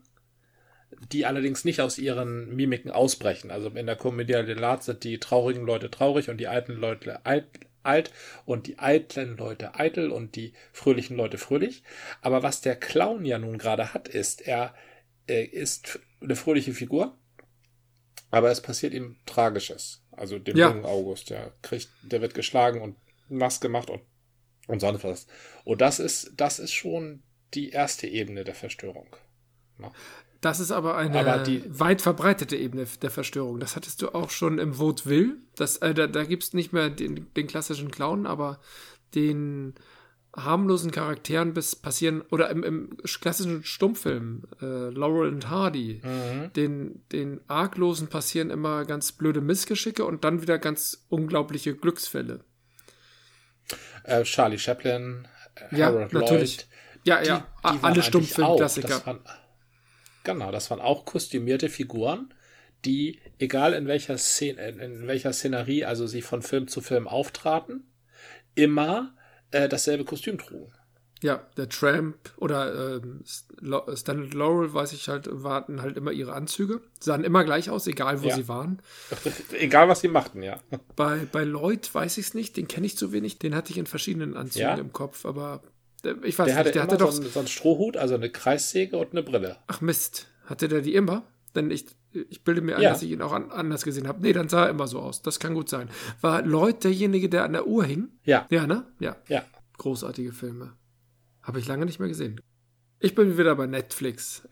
[1.13, 3.51] die allerdings nicht aus ihren Mimiken ausbrechen.
[3.51, 7.47] Also in der Commedia dell'arte sind die traurigen Leute traurig und die alten Leute alt,
[7.83, 8.13] alt
[8.45, 11.83] und die eitlen Leute eitel und die fröhlichen Leute fröhlich.
[12.23, 14.75] Aber was der Clown ja nun gerade hat, ist, er,
[15.27, 17.17] er ist eine fröhliche Figur,
[18.31, 20.03] aber es passiert ihm Tragisches.
[20.13, 20.71] Also dem ja.
[20.71, 22.97] jungen August, der kriegt, der wird geschlagen und
[23.29, 24.03] nass gemacht und,
[24.67, 25.27] und sonst was.
[25.65, 27.23] Und das ist, das ist schon
[27.55, 29.15] die erste Ebene der Verstörung.
[29.79, 29.93] Ja.
[30.45, 33.61] Das ist aber eine aber die, weit verbreitete Ebene der Verstörung.
[33.61, 35.39] Das hattest du auch schon im Vaudeville.
[35.57, 38.61] Das, äh, da da gibt es nicht mehr den, den, klassischen Clown, aber
[39.15, 39.73] den
[40.37, 46.53] harmlosen Charakteren bis passieren, oder im, im klassischen Stummfilm, äh, Laurel and Hardy, mhm.
[46.53, 52.45] den, den Arglosen passieren immer ganz blöde Missgeschicke und dann wieder ganz unglaubliche Glücksfälle.
[54.03, 56.59] Äh, Charlie Chaplin, äh, ja, Harold natürlich.
[56.59, 56.69] Lloyd.
[57.05, 59.21] Ja, ja, die, die alle Stummfilm-Klassiker.
[60.25, 62.33] Genau, das waren auch kostümierte Figuren,
[62.85, 67.85] die, egal in welcher Szene, in welcher Szenerie, also sie von Film zu Film auftraten,
[68.55, 69.15] immer
[69.51, 70.73] äh, dasselbe Kostüm trugen.
[71.23, 73.01] Ja, der Tramp oder äh,
[73.97, 76.83] Stanley Laurel, weiß ich halt, warten halt immer ihre Anzüge.
[77.01, 78.35] Sahen immer gleich aus, egal wo ja.
[78.35, 78.83] sie waren.
[79.59, 80.61] egal, was sie machten, ja.
[80.97, 83.39] Bei, bei Lloyd weiß ich es nicht, den kenne ich zu wenig.
[83.39, 84.75] Den hatte ich in verschiedenen Anzügen ja.
[84.75, 85.63] im Kopf, aber
[86.23, 86.57] ich weiß der nicht.
[86.57, 89.57] Hatte der hatte doch so einen, so einen Strohhut, also eine Kreissäge und eine Brille.
[89.67, 91.25] Ach Mist, hatte der die immer?
[91.55, 92.91] Denn ich, ich bilde mir ein, ja.
[92.91, 94.21] dass ich ihn auch an, anders gesehen habe.
[94.21, 95.23] Nee, dann sah er immer so aus.
[95.23, 95.89] Das kann gut sein.
[96.21, 98.09] War Lloyd derjenige, der an der Uhr hing?
[98.25, 98.47] Ja.
[98.51, 98.87] Ja, ne?
[98.99, 99.17] Ja.
[99.29, 99.45] Ja.
[99.79, 100.73] Großartige Filme.
[101.43, 102.41] Habe ich lange nicht mehr gesehen.
[102.99, 104.49] Ich bin wieder bei Netflix.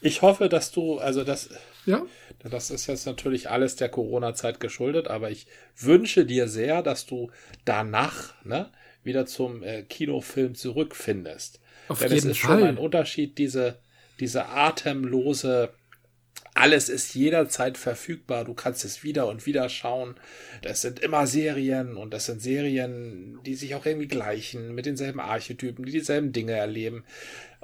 [0.00, 1.50] Ich hoffe, dass du, also das,
[1.86, 2.02] ja?
[2.38, 5.46] das ist jetzt natürlich alles der Corona-Zeit geschuldet, aber ich
[5.76, 7.30] wünsche dir sehr, dass du
[7.64, 8.70] danach ne,
[9.06, 11.60] wieder zum äh, Kinofilm zurückfindest.
[11.88, 12.58] Auf Denn jeden es ist Fall.
[12.58, 13.78] schon ein Unterschied, diese,
[14.18, 15.72] diese atemlose
[16.56, 18.44] alles ist jederzeit verfügbar.
[18.44, 20.14] Du kannst es wieder und wieder schauen.
[20.62, 25.20] Das sind immer Serien und das sind Serien, die sich auch irgendwie gleichen, mit denselben
[25.20, 27.04] Archetypen, die dieselben Dinge erleben.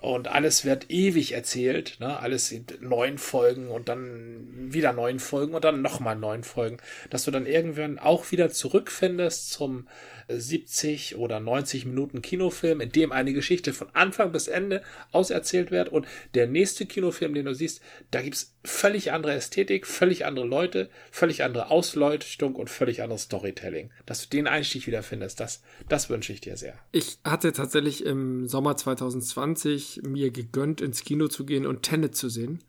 [0.02, 1.98] Und alles wird ewig erzählt.
[2.00, 2.18] Ne?
[2.18, 6.78] Alles sind neun Folgen und dann wieder neun Folgen und dann nochmal neun Folgen.
[7.10, 9.86] Dass du dann irgendwann auch wieder zurückfindest zum
[10.28, 14.82] 70 oder 90 Minuten Kinofilm, in dem eine Geschichte von Anfang bis Ende
[15.12, 17.80] auserzählt wird und der nächste Kinofilm, den du siehst,
[18.10, 23.22] da gibt es völlig andere Ästhetik, völlig andere Leute, völlig andere Ausleuchtung und völlig anderes
[23.22, 23.90] Storytelling.
[24.06, 26.74] Dass du den Einstieg wieder findest, das, das wünsche ich dir sehr.
[26.92, 32.28] Ich hatte tatsächlich im Sommer 2020 mir gegönnt, ins Kino zu gehen und Tenet zu
[32.28, 32.62] sehen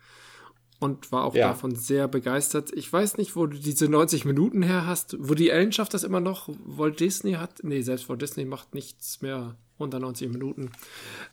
[0.83, 1.47] und war auch ja.
[1.47, 2.71] davon sehr begeistert.
[2.73, 5.15] Ich weiß nicht, wo du diese 90 Minuten her hast.
[5.17, 6.49] Wo die Ellen schafft das immer noch.
[6.65, 10.71] Walt Disney hat, nee, selbst Walt Disney macht nichts mehr unter 90 Minuten.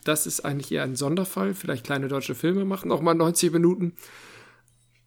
[0.05, 1.55] Das ist eigentlich eher ein Sonderfall.
[1.55, 3.95] Vielleicht kleine deutsche Filme machen auch mal 90 Minuten.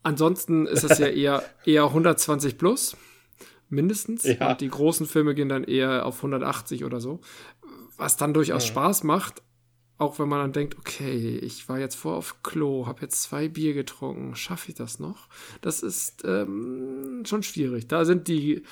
[0.04, 2.98] Ansonsten ist es ja eher, eher 120 plus,
[3.70, 4.24] mindestens.
[4.24, 4.52] Ja.
[4.52, 7.22] Und die großen Filme gehen dann eher auf 180 oder so.
[7.96, 8.72] Was dann durchaus ja.
[8.72, 9.42] Spaß macht,
[9.98, 13.48] auch wenn man dann denkt, okay, ich war jetzt vor auf Klo, habe jetzt zwei
[13.48, 15.30] Bier getrunken, schaffe ich das noch?
[15.62, 17.88] Das ist ähm, schon schwierig.
[17.88, 18.64] Da sind die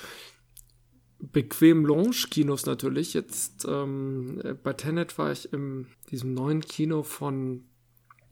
[1.20, 3.14] bequem Lounge-Kinos natürlich.
[3.14, 7.64] Jetzt ähm, bei Tenet war ich in diesem neuen Kino von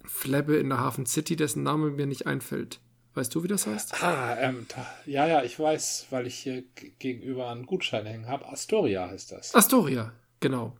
[0.05, 2.80] Flebbe in der Hafen City, dessen Name mir nicht einfällt.
[3.14, 4.03] Weißt du, wie das heißt?
[4.03, 4.66] Ah, ähm,
[5.05, 6.62] ja, ja, ich weiß, weil ich hier
[6.99, 8.49] gegenüber einen Gutschein hängen habe.
[8.49, 9.55] Astoria heißt das.
[9.55, 10.76] Astoria, genau.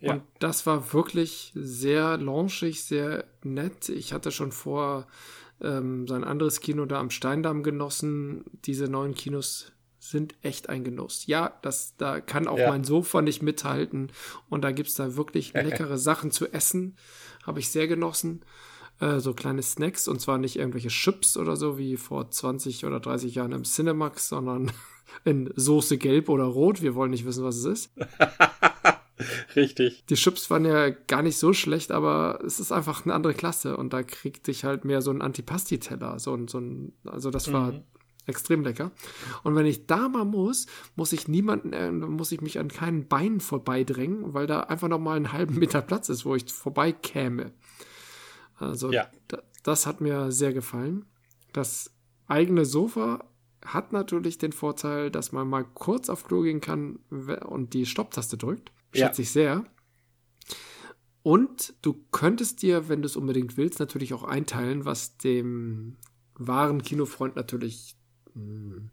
[0.00, 0.14] Ja.
[0.14, 3.88] Und das war wirklich sehr launchig, sehr nett.
[3.88, 5.06] Ich hatte schon vor
[5.60, 8.44] ähm, sein anderes Kino da am Steindamm genossen.
[8.64, 11.26] Diese neuen Kinos sind echt ein Genuss.
[11.26, 12.70] Ja, das, da kann auch ja.
[12.70, 14.10] mein Sofa nicht mithalten.
[14.48, 16.96] Und da gibt es da wirklich leckere Sachen zu essen.
[17.44, 18.42] Habe ich sehr genossen.
[19.00, 23.00] Äh, so kleine Snacks und zwar nicht irgendwelche Chips oder so wie vor 20 oder
[23.00, 24.72] 30 Jahren im Cinemax, sondern
[25.24, 26.80] in Soße gelb oder rot.
[26.80, 27.92] Wir wollen nicht wissen, was es ist.
[29.56, 30.04] Richtig.
[30.06, 33.76] Die Chips waren ja gar nicht so schlecht, aber es ist einfach eine andere Klasse
[33.76, 36.18] und da kriegt ich halt mehr so ein Antipasti-Teller.
[36.18, 37.82] So ein, so ein, also das war mhm.
[38.26, 38.90] extrem lecker.
[39.42, 43.08] Und wenn ich da mal muss, muss ich niemanden, äh, muss ich mich an keinen
[43.08, 47.52] Beinen vorbeidrängen, weil da einfach noch mal einen halben Meter Platz ist, wo ich vorbeikäme.
[48.56, 49.08] Also ja.
[49.62, 51.06] das hat mir sehr gefallen.
[51.52, 51.92] Das
[52.26, 53.24] eigene Sofa
[53.64, 57.00] hat natürlich den Vorteil, dass man mal kurz auf Klo gehen kann
[57.46, 58.72] und die Stopptaste drückt.
[58.92, 59.22] Schätze ja.
[59.22, 59.64] ich sehr.
[61.22, 65.96] Und du könntest dir, wenn du es unbedingt willst, natürlich auch einteilen, was dem
[66.34, 67.94] wahren Kinofreund natürlich
[68.34, 68.90] mh, hm,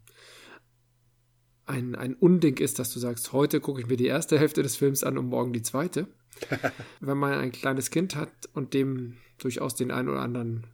[1.65, 4.77] ein, ein Unding ist, dass du sagst, heute gucke ich mir die erste Hälfte des
[4.77, 6.07] Films an und morgen die zweite.
[6.99, 10.67] wenn man ein kleines Kind hat und dem durchaus den einen oder anderen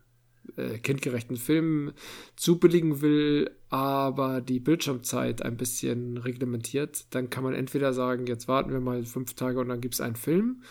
[0.56, 1.94] äh, kindgerechten Film
[2.36, 8.72] zubilligen will, aber die Bildschirmzeit ein bisschen reglementiert, dann kann man entweder sagen, jetzt warten
[8.72, 10.62] wir mal fünf Tage und dann gibt es einen Film.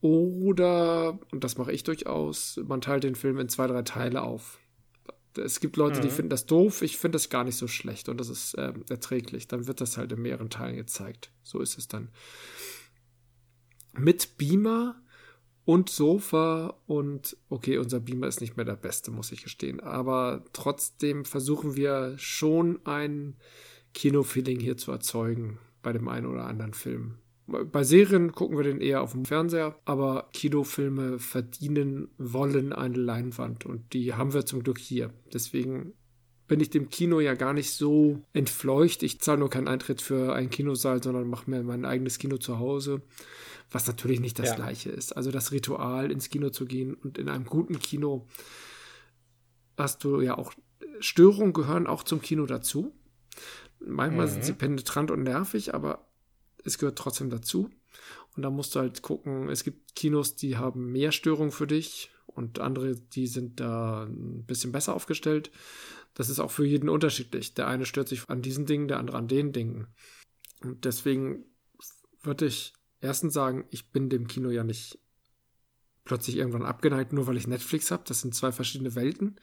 [0.00, 4.58] Oder, und das mache ich durchaus, man teilt den Film in zwei, drei Teile auf.
[5.36, 6.02] Es gibt Leute, mhm.
[6.02, 8.74] die finden das doof, ich finde das gar nicht so schlecht und das ist äh,
[8.90, 9.48] erträglich.
[9.48, 11.30] Dann wird das halt in mehreren Teilen gezeigt.
[11.42, 12.10] So ist es dann.
[13.92, 15.02] Mit Beamer
[15.64, 19.80] und Sofa und okay, unser Beamer ist nicht mehr der beste, muss ich gestehen.
[19.80, 23.36] Aber trotzdem versuchen wir schon ein
[23.94, 27.18] Kinofeeling hier zu erzeugen bei dem einen oder anderen Film.
[27.46, 33.66] Bei Serien gucken wir den eher auf dem Fernseher, aber Kinofilme verdienen wollen eine Leinwand
[33.66, 35.10] und die haben wir zum Glück hier.
[35.32, 35.92] Deswegen
[36.46, 39.02] bin ich dem Kino ja gar nicht so entfleucht.
[39.02, 42.58] Ich zahle nur keinen Eintritt für einen Kinosaal, sondern mache mir mein eigenes Kino zu
[42.58, 43.02] Hause
[43.74, 44.54] was natürlich nicht das ja.
[44.54, 45.16] gleiche ist.
[45.16, 48.26] Also das Ritual, ins Kino zu gehen und in einem guten Kino
[49.76, 50.52] hast du ja auch
[51.00, 52.94] Störungen gehören auch zum Kino dazu.
[53.80, 54.30] Manchmal mhm.
[54.30, 56.06] sind sie penetrant und nervig, aber
[56.64, 57.68] es gehört trotzdem dazu.
[58.36, 62.10] Und da musst du halt gucken, es gibt Kinos, die haben mehr Störungen für dich
[62.26, 65.50] und andere, die sind da ein bisschen besser aufgestellt.
[66.14, 67.54] Das ist auch für jeden unterschiedlich.
[67.54, 69.88] Der eine stört sich an diesen Dingen, der andere an den Dingen.
[70.62, 71.44] Und deswegen
[72.22, 74.98] würde ich erstens sagen, ich bin dem Kino ja nicht
[76.04, 78.04] plötzlich irgendwann abgeneigt, nur weil ich Netflix habe.
[78.06, 79.40] Das sind zwei verschiedene Welten.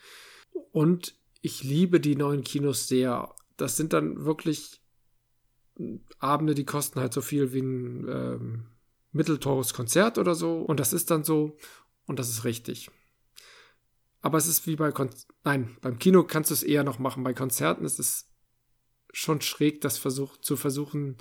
[0.71, 3.35] Und ich liebe die neuen Kinos sehr.
[3.57, 4.81] Das sind dann wirklich
[6.19, 8.67] Abende, die kosten halt so viel wie ein ähm,
[9.11, 10.61] mittelteures Konzert oder so.
[10.61, 11.57] Und das ist dann so.
[12.05, 12.89] Und das ist richtig.
[14.21, 15.09] Aber es ist wie bei Kon
[15.43, 17.23] Nein, beim Kino kannst du es eher noch machen.
[17.23, 18.29] Bei Konzerten ist es
[19.11, 21.17] schon schräg, das versuch zu versuchen,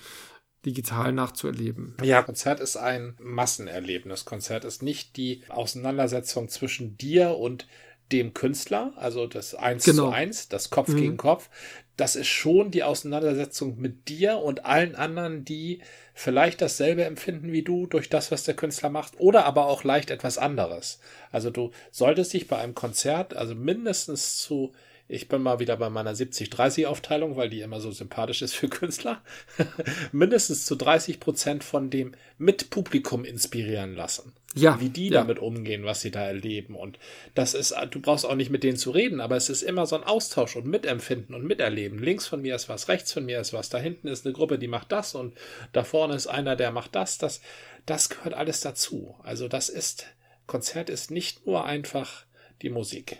[0.64, 1.96] digital nachzuerleben.
[2.02, 4.26] Ja, Konzert ist ein Massenerlebnis.
[4.26, 7.66] Konzert ist nicht die Auseinandersetzung zwischen dir und
[8.12, 10.08] dem Künstler, also das Eins genau.
[10.08, 10.96] zu Eins, das Kopf mhm.
[10.96, 11.48] gegen Kopf.
[11.96, 15.82] Das ist schon die Auseinandersetzung mit dir und allen anderen, die
[16.14, 20.10] vielleicht dasselbe empfinden wie du durch das, was der Künstler macht, oder aber auch leicht
[20.10, 21.00] etwas anderes.
[21.30, 24.72] Also du solltest dich bei einem Konzert, also mindestens zu
[25.10, 29.20] ich bin mal wieder bei meiner 70-30-Aufteilung, weil die immer so sympathisch ist für Künstler.
[30.12, 34.32] Mindestens zu 30 Prozent von dem mit Publikum inspirieren lassen.
[34.54, 34.80] Ja.
[34.80, 35.20] Wie die ja.
[35.20, 36.76] damit umgehen, was sie da erleben.
[36.76, 37.00] Und
[37.34, 39.96] das ist, du brauchst auch nicht mit denen zu reden, aber es ist immer so
[39.96, 41.98] ein Austausch und Mitempfinden und Miterleben.
[41.98, 44.60] Links von mir ist was, rechts von mir ist was, da hinten ist eine Gruppe,
[44.60, 45.34] die macht das und
[45.72, 47.18] da vorne ist einer, der macht das.
[47.18, 47.40] Das,
[47.84, 49.16] das gehört alles dazu.
[49.24, 50.06] Also das ist,
[50.46, 52.24] Konzert ist nicht nur einfach
[52.62, 53.16] die Musik.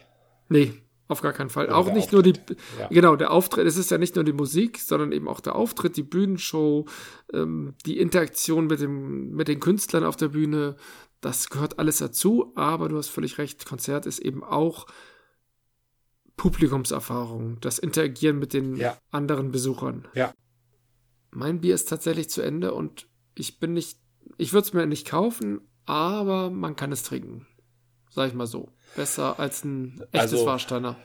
[0.49, 0.73] Nee,
[1.11, 1.67] auf gar keinen Fall.
[1.67, 2.13] Oder auch nicht Auftritt.
[2.13, 2.41] nur die,
[2.79, 2.89] ja.
[2.89, 3.67] genau, der Auftritt.
[3.67, 6.87] Es ist ja nicht nur die Musik, sondern eben auch der Auftritt, die Bühnenshow,
[7.33, 10.77] ähm, die Interaktion mit dem, mit den Künstlern auf der Bühne.
[11.21, 12.53] Das gehört alles dazu.
[12.55, 13.67] Aber du hast völlig recht.
[13.67, 14.87] Konzert ist eben auch
[16.37, 18.97] Publikumserfahrung, das Interagieren mit den ja.
[19.11, 20.09] anderen Besuchern.
[20.15, 20.33] Ja.
[21.31, 23.99] Mein Bier ist tatsächlich zu Ende und ich bin nicht,
[24.39, 27.47] ich würde es mir nicht kaufen, aber man kann es trinken.
[28.11, 28.69] Sag ich mal so.
[28.97, 30.97] Besser als ein echtes also, Warsteiner.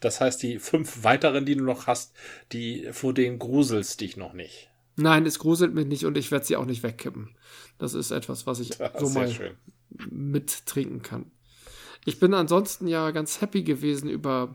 [0.00, 2.14] Das heißt, die fünf weiteren, die du noch hast,
[2.52, 4.70] die vor denen gruselst dich noch nicht.
[4.96, 7.36] Nein, es gruselt mich nicht und ich werde sie auch nicht wegkippen.
[7.78, 9.56] Das ist etwas, was ich das so mal schön.
[10.10, 11.30] mittrinken kann.
[12.04, 14.54] Ich bin ansonsten ja ganz happy gewesen über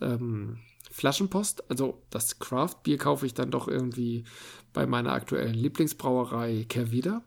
[0.00, 0.58] ähm,
[0.90, 1.70] Flaschenpost.
[1.70, 4.24] Also das Craft-Bier kaufe ich dann doch irgendwie
[4.74, 7.22] bei meiner aktuellen Lieblingsbrauerei Kervida.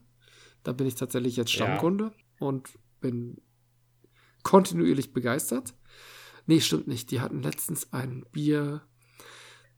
[0.62, 2.25] Da bin ich tatsächlich jetzt Stammkunde ja.
[2.38, 2.68] Und
[3.00, 3.40] bin
[4.42, 5.74] kontinuierlich begeistert.
[6.46, 7.10] Nee, stimmt nicht.
[7.10, 8.82] Die hatten letztens ein Bier,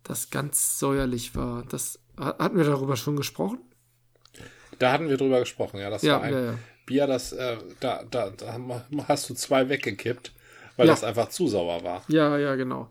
[0.03, 1.65] das ganz säuerlich war.
[1.65, 3.61] Das hatten wir darüber schon gesprochen?
[4.79, 5.91] Da hatten wir drüber gesprochen, ja.
[5.91, 6.59] Das ja, war ein ja, ja.
[6.87, 8.59] Bier, das äh, da, da, da
[9.09, 10.33] hast du zwei weggekippt,
[10.77, 12.05] weil das einfach zu sauer war.
[12.09, 12.91] Ja, ja, genau.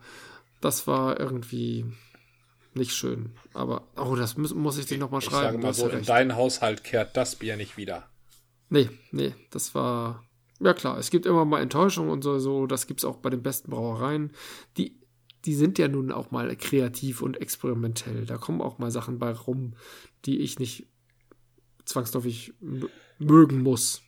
[0.61, 1.85] Das war irgendwie
[2.73, 3.33] nicht schön.
[3.53, 5.57] Aber, oh, das muss, muss ich dir nochmal schreiben.
[5.59, 8.07] Ich sage mal so, in deinen Haushalt kehrt das Bier nicht wieder.
[8.69, 10.23] Nee, nee, das war
[10.59, 13.29] ja klar, es gibt immer mal Enttäuschungen und so, so das gibt es auch bei
[13.29, 14.31] den besten Brauereien.
[14.77, 14.99] Die,
[15.45, 18.25] die sind ja nun auch mal kreativ und experimentell.
[18.25, 19.73] Da kommen auch mal Sachen bei rum,
[20.25, 20.87] die ich nicht
[21.85, 22.53] zwangsläufig
[23.19, 24.01] mögen muss.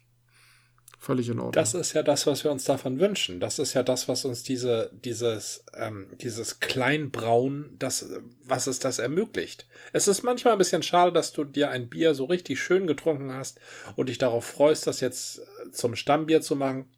[1.02, 1.54] Völlig in Ordnung.
[1.54, 3.40] Das ist ja das, was wir uns davon wünschen.
[3.40, 8.10] Das ist ja das, was uns diese, dieses, ähm, dieses Kleinbrauen, das,
[8.44, 9.66] was es das ermöglicht.
[9.94, 13.34] Es ist manchmal ein bisschen schade, dass du dir ein Bier so richtig schön getrunken
[13.34, 13.62] hast
[13.96, 16.92] und dich darauf freust, das jetzt äh, zum Stammbier zu machen.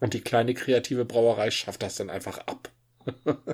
[0.00, 2.70] Und die kleine kreative Brauerei schafft das dann einfach ab.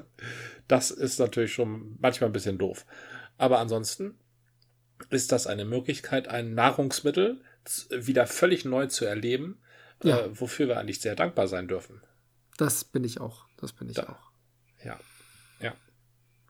[0.67, 2.85] das ist natürlich schon manchmal ein bisschen doof.
[3.39, 4.19] Aber ansonsten
[5.11, 7.41] ist das eine Möglichkeit, ein Nahrungsmittel
[7.91, 9.61] wieder völlig neu zu erleben,
[10.03, 10.21] ja.
[10.21, 12.03] äh, wofür wir eigentlich sehr dankbar sein dürfen.
[12.57, 13.47] Das bin ich auch.
[13.57, 14.05] Das bin ich da.
[14.05, 14.85] auch.
[14.85, 15.01] Ja.
[15.61, 15.75] Ja.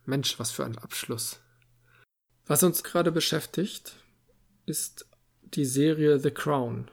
[0.04, 1.40] Mensch, was für ein Abschluss.
[2.46, 3.96] Was uns gerade beschäftigt,
[4.66, 5.06] ist
[5.42, 6.90] die Serie The Crown.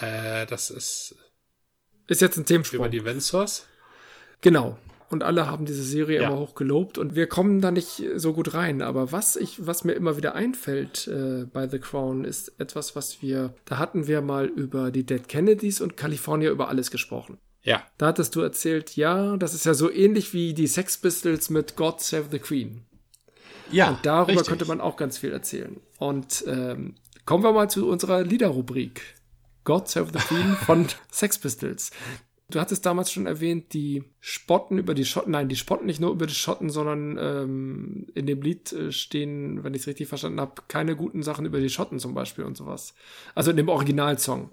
[0.00, 1.16] Äh, das ist.
[2.06, 2.80] Ist jetzt ein Themensprung.
[2.80, 3.66] Über die Vensors?
[4.40, 4.78] Genau
[5.08, 6.28] und alle haben diese Serie ja.
[6.28, 8.82] immer hoch gelobt und wir kommen da nicht so gut rein.
[8.82, 13.22] Aber was ich, was mir immer wieder einfällt äh, bei The Crown, ist etwas, was
[13.22, 17.38] wir, da hatten wir mal über die Dead Kennedys und California über alles gesprochen.
[17.62, 17.82] Ja.
[17.98, 21.76] Da hattest du erzählt, ja, das ist ja so ähnlich wie die Sex Pistols mit
[21.76, 22.82] God Save the Queen.
[23.70, 23.90] Ja.
[23.90, 24.48] Und darüber richtig.
[24.48, 25.80] könnte man auch ganz viel erzählen.
[25.98, 26.94] Und ähm,
[27.24, 29.02] kommen wir mal zu unserer Liederrubrik.
[29.64, 31.90] God Save the Queen von Sex Pistols.
[32.48, 35.32] Du hattest damals schon erwähnt, die spotten über die Schotten.
[35.32, 39.64] Nein, die spotten nicht nur über die Schotten, sondern ähm, in dem Lied äh, stehen,
[39.64, 42.56] wenn ich es richtig verstanden habe, keine guten Sachen über die Schotten zum Beispiel und
[42.56, 42.94] sowas.
[43.34, 44.50] Also in dem Originalsong.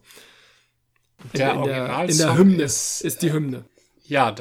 [1.36, 3.66] Der in, der, in der Hymne ist, ist die Hymne.
[4.06, 4.36] Ja,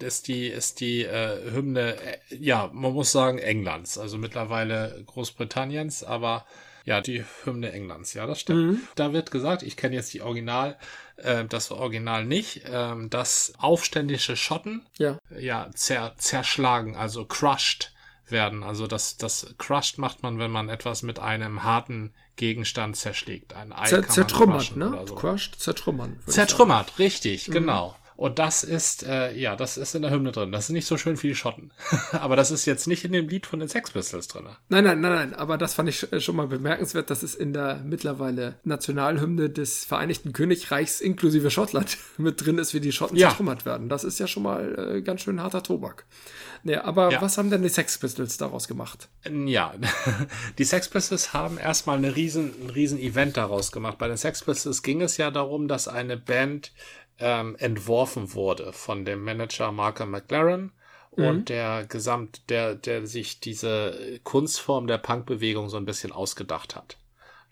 [0.00, 6.04] ist die, ist die äh, Hymne, äh, ja, man muss sagen Englands, also mittlerweile Großbritanniens,
[6.04, 6.46] aber
[6.84, 8.72] Ja, die Hymne Englands, ja, das stimmt.
[8.72, 8.88] Mhm.
[8.94, 10.76] Da wird gesagt, ich kenne jetzt die Original,
[11.16, 17.92] äh, das Original nicht, äh, dass aufständische Schotten ja, ja zer, zerschlagen, also crushed
[18.28, 18.62] werden.
[18.62, 23.54] Also das, das crushed macht man, wenn man etwas mit einem harten Gegenstand zerschlägt.
[23.54, 25.04] Ein Ei Zer zertrümmert, ne?
[25.06, 25.14] So.
[25.14, 26.18] Crushed, zertrümmern.
[26.26, 27.52] Zertrümmert, richtig, mhm.
[27.52, 27.96] genau.
[28.16, 30.52] Und das ist, äh, ja, das ist in der Hymne drin.
[30.52, 31.72] Das ist nicht so schön wie die Schotten.
[32.12, 34.46] aber das ist jetzt nicht in dem Lied von den Sex Pistols drin.
[34.68, 35.34] Nein, nein, nein, nein.
[35.34, 40.32] Aber das fand ich schon mal bemerkenswert, dass es in der mittlerweile Nationalhymne des Vereinigten
[40.32, 43.28] Königreichs inklusive Schottland mit drin ist, wie die Schotten ja.
[43.28, 43.88] zertrümmert werden.
[43.88, 46.04] Das ist ja schon mal äh, ganz schön harter Tobak.
[46.66, 47.20] Nee, aber ja.
[47.20, 49.08] was haben denn die Sex Pistols daraus gemacht?
[49.30, 49.74] Ja,
[50.58, 53.98] die Sex Pistols haben erstmal eine riesen, ein riesen Event daraus gemacht.
[53.98, 56.72] Bei den Sex Pistols ging es ja darum, dass eine Band
[57.18, 60.72] ähm, entworfen wurde von dem Manager Marker McLaren
[61.16, 61.24] mhm.
[61.24, 66.96] und der Gesamt, der, der sich diese Kunstform der Punkbewegung so ein bisschen ausgedacht hat.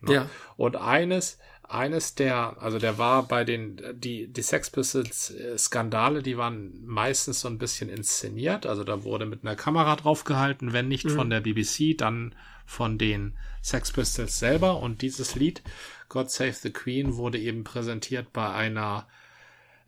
[0.01, 0.15] Ne?
[0.15, 0.31] Ja.
[0.57, 6.23] Und eines, eines der, also der war bei den, die, die Sex Pistols äh, Skandale,
[6.23, 8.67] die waren meistens so ein bisschen inszeniert.
[8.67, 11.11] Also da wurde mit einer Kamera draufgehalten, wenn nicht mhm.
[11.11, 12.35] von der BBC, dann
[12.67, 14.81] von den Sex Pistols selber.
[14.81, 15.63] Und dieses Lied,
[16.09, 19.07] God Save the Queen, wurde eben präsentiert bei einer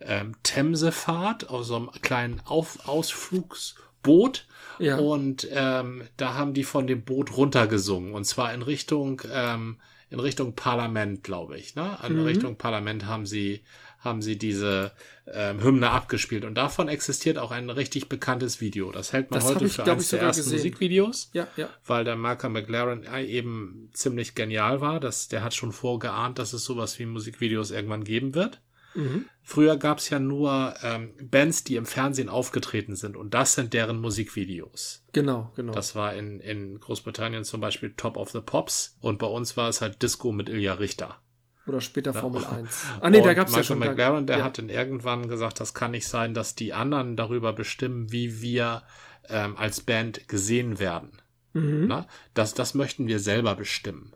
[0.00, 4.46] ähm, Themsefahrt auf so einem kleinen Auf Ausflugsboot.
[4.78, 4.98] Ja.
[4.98, 8.12] Und ähm, da haben die von dem Boot runtergesungen.
[8.14, 9.78] Und zwar in Richtung, ähm,
[10.10, 11.74] in Richtung Parlament, glaube ich.
[11.74, 11.96] Ne?
[12.06, 12.24] In mhm.
[12.24, 13.62] Richtung Parlament haben sie,
[14.00, 14.92] haben sie diese
[15.32, 16.44] ähm, Hymne abgespielt.
[16.44, 18.92] Und davon existiert auch ein richtig bekanntes Video.
[18.92, 20.58] Das hält man das heute ich, für eines der ersten gesehen.
[20.58, 21.30] Musikvideos.
[21.32, 21.68] Ja, ja.
[21.86, 25.00] Weil der Marker McLaren eben ziemlich genial war.
[25.00, 28.60] Das, der hat schon vorgeahnt, dass es sowas wie Musikvideos irgendwann geben wird.
[28.94, 29.26] Mhm.
[29.42, 33.74] Früher gab es ja nur ähm, Bands, die im Fernsehen aufgetreten sind und das sind
[33.74, 35.04] deren Musikvideos.
[35.12, 35.72] Genau, genau.
[35.72, 39.68] Das war in, in Großbritannien zum Beispiel Top of the Pops und bei uns war
[39.68, 41.18] es halt Disco mit Ilja Richter.
[41.66, 42.20] Oder später ja.
[42.20, 42.84] Formel 1.
[43.00, 43.78] Ah nee, und da gab es ja schon.
[43.78, 44.44] McLaren, der ja.
[44.44, 48.82] hat dann irgendwann gesagt, das kann nicht sein, dass die anderen darüber bestimmen, wie wir
[49.28, 51.22] ähm, als Band gesehen werden.
[51.54, 51.86] Mhm.
[51.88, 52.06] Na?
[52.34, 54.12] Das, das möchten wir selber bestimmen.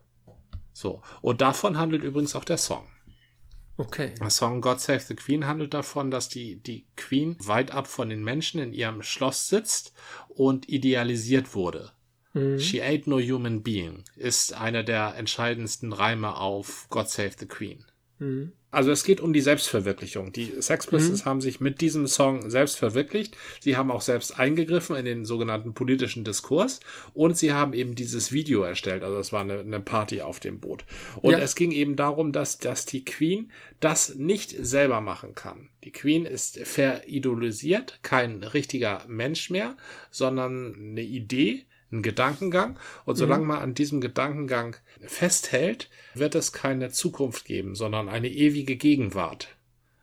[0.72, 1.02] So.
[1.22, 2.86] Und davon handelt übrigens auch der Song.
[3.78, 4.12] Okay.
[4.20, 8.10] Der Song God Save the Queen handelt davon, dass die, die Queen weit ab von
[8.10, 9.92] den Menschen in ihrem Schloss sitzt
[10.28, 11.92] und idealisiert wurde.
[12.34, 12.58] Mhm.
[12.58, 17.84] She ain't no human being ist einer der entscheidendsten Reime auf God Save the Queen.
[18.18, 18.52] Mhm.
[18.70, 20.30] Also es geht um die Selbstverwirklichung.
[20.32, 21.28] Die Sex Pistols mhm.
[21.28, 23.36] haben sich mit diesem Song selbst verwirklicht.
[23.60, 26.80] Sie haben auch selbst eingegriffen in den sogenannten politischen Diskurs
[27.14, 29.04] und sie haben eben dieses Video erstellt.
[29.04, 30.84] Also es war eine, eine Party auf dem Boot.
[31.22, 31.38] Und ja.
[31.38, 33.50] es ging eben darum, dass, dass die Queen
[33.80, 35.70] das nicht selber machen kann.
[35.84, 39.76] Die Queen ist veridolisiert, kein richtiger Mensch mehr,
[40.10, 42.78] sondern eine Idee, ein Gedankengang.
[43.04, 43.48] Und solange mhm.
[43.48, 49.48] man an diesem Gedankengang festhält, wird es keine Zukunft geben, sondern eine ewige Gegenwart.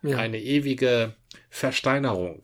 [0.01, 0.17] Ja.
[0.17, 1.15] Eine ewige
[1.49, 2.43] Versteinerung.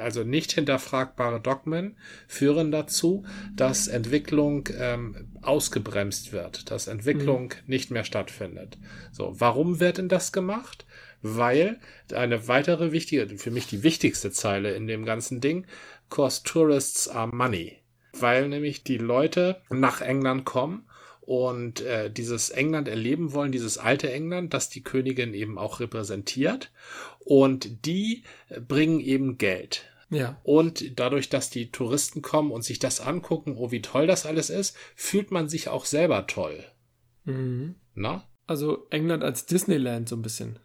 [0.00, 1.96] Also nicht hinterfragbare Dogmen
[2.28, 3.24] führen dazu,
[3.56, 7.54] dass Entwicklung ähm, ausgebremst wird, dass Entwicklung mhm.
[7.66, 8.78] nicht mehr stattfindet.
[9.10, 10.84] So, warum wird denn das gemacht?
[11.22, 11.80] Weil
[12.14, 15.66] eine weitere wichtige, für mich die wichtigste Zeile in dem ganzen Ding,
[16.10, 17.79] Cause tourists are money
[18.12, 20.86] weil nämlich die Leute nach England kommen
[21.20, 26.72] und äh, dieses England erleben wollen, dieses alte England, das die Königin eben auch repräsentiert.
[27.20, 28.24] Und die
[28.66, 29.84] bringen eben Geld.
[30.10, 30.40] Ja.
[30.42, 34.50] Und dadurch, dass die Touristen kommen und sich das angucken, oh, wie toll das alles
[34.50, 36.64] ist, fühlt man sich auch selber toll.
[37.24, 37.76] Mhm.
[37.94, 38.28] Na?
[38.46, 40.58] Also England als Disneyland so ein bisschen.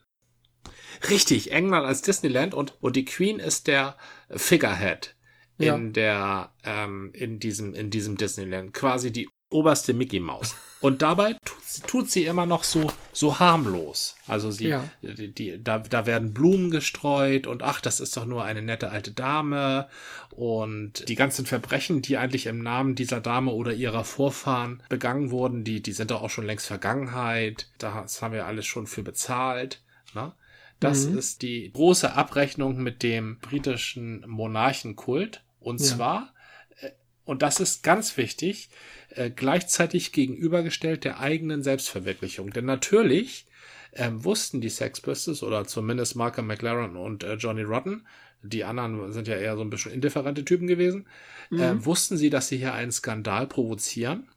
[1.10, 3.98] Richtig, England als Disneyland und, und die Queen ist der
[4.32, 5.14] Figurehead
[5.58, 5.78] in ja.
[5.78, 11.88] der ähm, in diesem in diesem Disneyland quasi die oberste Mickey Maus und dabei tut,
[11.88, 14.84] tut sie immer noch so so harmlos also sie ja.
[15.01, 18.89] die, die, da da werden Blumen gestreut und ach das ist doch nur eine nette
[18.89, 19.88] alte Dame
[20.32, 25.64] und die ganzen Verbrechen die eigentlich im Namen dieser Dame oder ihrer Vorfahren begangen wurden
[25.64, 29.84] die die sind doch auch schon längst Vergangenheit das haben wir alles schon für bezahlt
[30.14, 30.34] ne?
[30.80, 31.18] Das mhm.
[31.18, 35.43] ist die große Abrechnung mit dem britischen Monarchenkult.
[35.66, 35.88] Und ja.
[35.88, 36.34] zwar,
[36.80, 36.91] äh,
[37.26, 38.70] und das ist ganz wichtig,
[39.09, 42.51] äh, gleichzeitig gegenübergestellt der eigenen Selbstverwirklichung.
[42.51, 43.47] Denn natürlich
[43.93, 48.05] ähm, wussten die Sex Pistols oder zumindest Marker McLaren und äh, Johnny Rotten,
[48.43, 51.07] die anderen sind ja eher so ein bisschen indifferente Typen gewesen,
[51.49, 51.59] mhm.
[51.59, 54.30] äh, wussten sie, dass sie hier einen Skandal provozieren.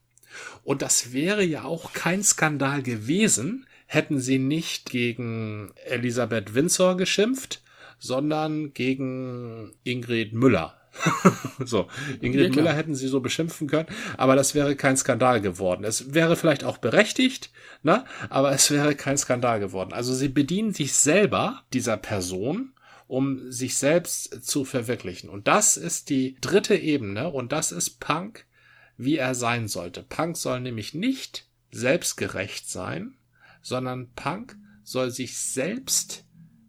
[0.64, 7.62] Und das wäre ja auch kein Skandal gewesen, hätten sie nicht gegen Elisabeth Windsor geschimpft,
[7.98, 10.77] sondern gegen Ingrid Müller.
[11.64, 11.88] so,
[12.20, 15.84] Ingrid ja, Müller hätten sie so beschimpfen können, aber das wäre kein Skandal geworden.
[15.84, 17.50] Es wäre vielleicht auch berechtigt,
[17.82, 18.04] ne?
[18.30, 19.92] aber es wäre kein Skandal geworden.
[19.92, 22.72] Also sie bedienen sich selber dieser Person,
[23.06, 25.30] um sich selbst zu verwirklichen.
[25.30, 28.46] Und das ist die dritte Ebene und das ist Punk,
[28.96, 30.02] wie er sein sollte.
[30.02, 33.14] Punk soll nämlich nicht selbstgerecht sein,
[33.62, 36.24] sondern Punk soll sich selbst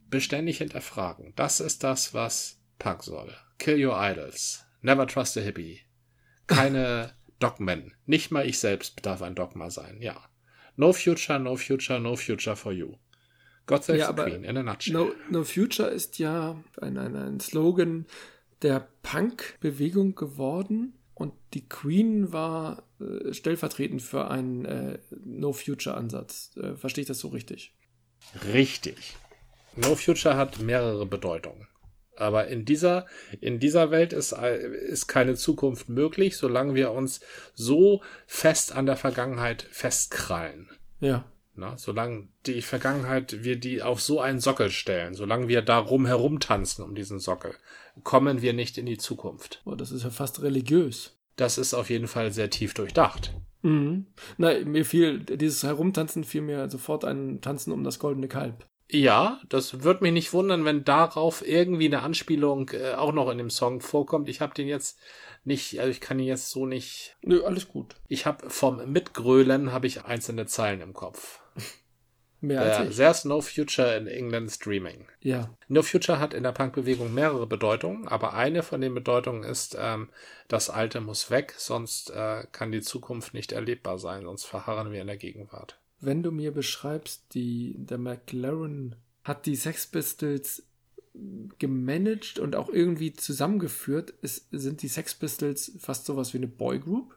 [0.10, 1.34] beständig hinterfragen.
[1.36, 3.36] Das ist das, was Punk soll.
[3.60, 4.66] Kill your idols.
[4.82, 5.82] Never trust a hippie.
[6.48, 7.94] Keine Dogmen.
[8.06, 10.02] Nicht mal ich selbst darf ein Dogma sein.
[10.02, 10.18] Ja.
[10.76, 12.96] No future, no future, no future for you.
[13.66, 14.94] God save ja, the Queen in a nutshell.
[14.94, 18.08] No, no future ist ja ein, ein, ein Slogan
[18.62, 20.94] der Punk-Bewegung geworden.
[21.14, 26.56] Und die Queen war äh, stellvertretend für einen äh, No-Future-Ansatz.
[26.56, 27.74] Äh, verstehe ich das so richtig?
[28.54, 29.18] Richtig.
[29.76, 31.68] No Future hat mehrere Bedeutungen.
[32.20, 33.06] Aber in dieser,
[33.40, 37.22] in dieser Welt ist, ist keine Zukunft möglich, solange wir uns
[37.54, 40.70] so fest an der Vergangenheit festkrallen.
[41.00, 41.26] Ja.
[41.56, 46.86] Na, solange die Vergangenheit, wir die auf so einen Sockel stellen, solange wir darum herumtanzen
[46.86, 47.54] um diesen Sockel,
[48.04, 49.62] kommen wir nicht in die Zukunft.
[49.66, 51.18] Oh, das ist ja fast religiös.
[51.36, 53.34] Das ist auf jeden Fall sehr tief durchdacht.
[53.62, 54.08] Mhm.
[54.38, 58.69] Na, mir fiel dieses Herumtanzen fiel mir sofort ein Tanzen um das goldene Kalb.
[58.92, 63.38] Ja, das würde mich nicht wundern, wenn darauf irgendwie eine Anspielung äh, auch noch in
[63.38, 64.30] dem Song vorkommt.
[64.30, 65.00] Ich habe den jetzt
[65.44, 67.16] nicht, also ich kann ihn jetzt so nicht.
[67.22, 67.96] Nö, alles gut.
[68.08, 71.40] Ich habe vom Mitgrölen habe ich einzelne Zeilen im Kopf.
[72.42, 72.96] Mehr als äh, ich.
[72.96, 75.06] There's no future in England streaming.
[75.20, 75.56] Ja.
[75.68, 80.10] No future hat in der Punkbewegung mehrere Bedeutungen, aber eine von den Bedeutungen ist, ähm,
[80.48, 85.02] das Alte muss weg, sonst äh, kann die Zukunft nicht erlebbar sein, sonst verharren wir
[85.02, 90.64] in der Gegenwart wenn du mir beschreibst, die, der McLaren hat die Sex Pistols
[91.58, 97.16] gemanagt und auch irgendwie zusammengeführt, ist, sind die Sex Pistols fast sowas wie eine Boygroup?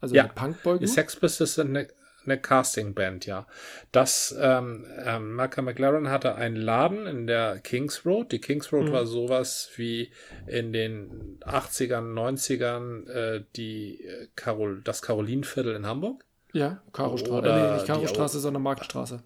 [0.00, 0.80] Also ja, eine Punk-Boygroup?
[0.80, 1.88] Die Sex Pistols sind eine,
[2.24, 3.46] eine Casting-Band, ja.
[3.92, 8.32] Das, ähm, ähm, Malcolm McLaren hatte einen Laden in der Kings Road.
[8.32, 8.92] Die Kings Road mhm.
[8.92, 10.10] war sowas wie
[10.46, 16.24] in den 80ern, 90ern äh, die äh, Carol, das Carolinviertel in Hamburg.
[16.52, 17.48] Ja, Karostraße.
[17.48, 19.22] Äh, nee, nicht Karostraße, sondern Marktstraße.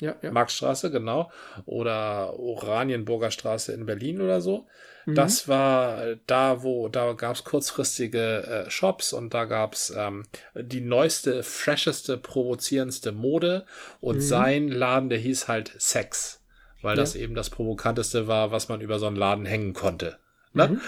[0.00, 0.30] Ja, ja.
[0.30, 1.30] Marktstraße, genau.
[1.64, 4.66] Oder Oranienburger Straße in Berlin oder so.
[5.06, 5.14] Mhm.
[5.16, 10.24] Das war da, wo, da gab es kurzfristige äh, Shops und da gab es ähm,
[10.54, 13.66] die neueste, fresheste, provozierendste Mode.
[14.00, 14.22] Und mhm.
[14.22, 16.44] sein Laden, der hieß halt Sex.
[16.80, 17.02] Weil ja.
[17.02, 20.18] das eben das Provokanteste war, was man über so einen Laden hängen konnte.
[20.52, 20.68] Ne?
[20.68, 20.80] Mhm.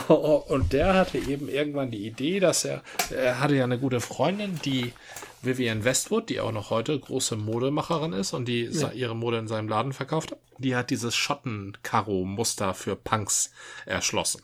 [0.14, 4.58] Und der hatte eben irgendwann die Idee, dass er, er hatte ja eine gute Freundin,
[4.64, 4.92] die
[5.42, 8.92] Vivian Westwood, die auch noch heute große Modemacherin ist und die ja.
[8.92, 10.36] ihre Mode in seinem Laden verkauft.
[10.58, 13.50] Die hat dieses Schotten-Karo-Muster für Punks
[13.84, 14.42] erschlossen.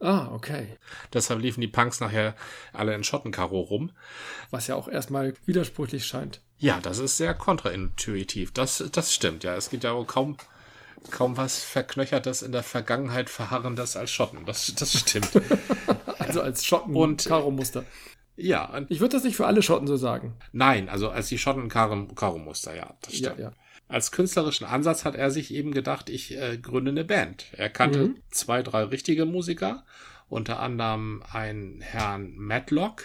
[0.00, 0.78] Ah, okay.
[1.12, 2.34] Deshalb liefen die Punks nachher
[2.72, 3.92] alle in Schottenkaro rum.
[4.50, 6.40] Was ja auch erstmal widersprüchlich scheint.
[6.58, 8.52] Ja, das ist sehr kontraintuitiv.
[8.52, 9.54] Das, das stimmt, ja.
[9.54, 10.36] Es gibt ja wohl kaum
[11.10, 14.44] kaum was Verknöchertes in der Vergangenheit verharrendes als Schotten.
[14.46, 15.30] Das, das stimmt.
[16.18, 17.84] also als Schotten und Karo-Muster.
[18.36, 18.80] Ja.
[18.88, 20.34] Ich würde das nicht für alle Schotten so sagen.
[20.52, 23.38] Nein, also als die Schotten Karo-Muster, ja, das stimmt.
[23.38, 23.52] Ja, ja.
[23.88, 27.46] Als künstlerischen Ansatz hat er sich eben gedacht, ich äh, gründe eine Band.
[27.52, 28.16] Er kannte mhm.
[28.30, 29.84] zwei, drei richtige Musiker,
[30.28, 33.02] unter anderem einen Herrn Matlock,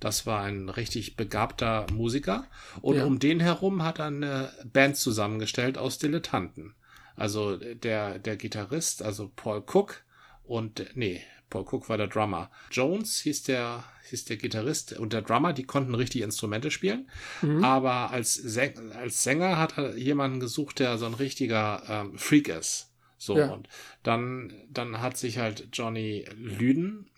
[0.00, 2.46] das war ein richtig begabter Musiker.
[2.80, 3.04] Und ja.
[3.04, 6.74] um den herum hat er eine Band zusammengestellt aus Dilettanten.
[7.18, 10.04] Also der, der Gitarrist, also Paul Cook
[10.44, 12.50] und, nee, Paul Cook war der Drummer.
[12.70, 17.10] Jones hieß der, hieß der Gitarrist und der Drummer, die konnten richtig Instrumente spielen.
[17.42, 17.64] Mhm.
[17.64, 22.48] Aber als, Säng als Sänger hat er jemanden gesucht, der so ein richtiger ähm, Freak
[22.48, 22.92] ist.
[23.20, 23.50] So, ja.
[23.50, 23.68] und
[24.04, 27.10] dann, dann hat sich halt Johnny Lüden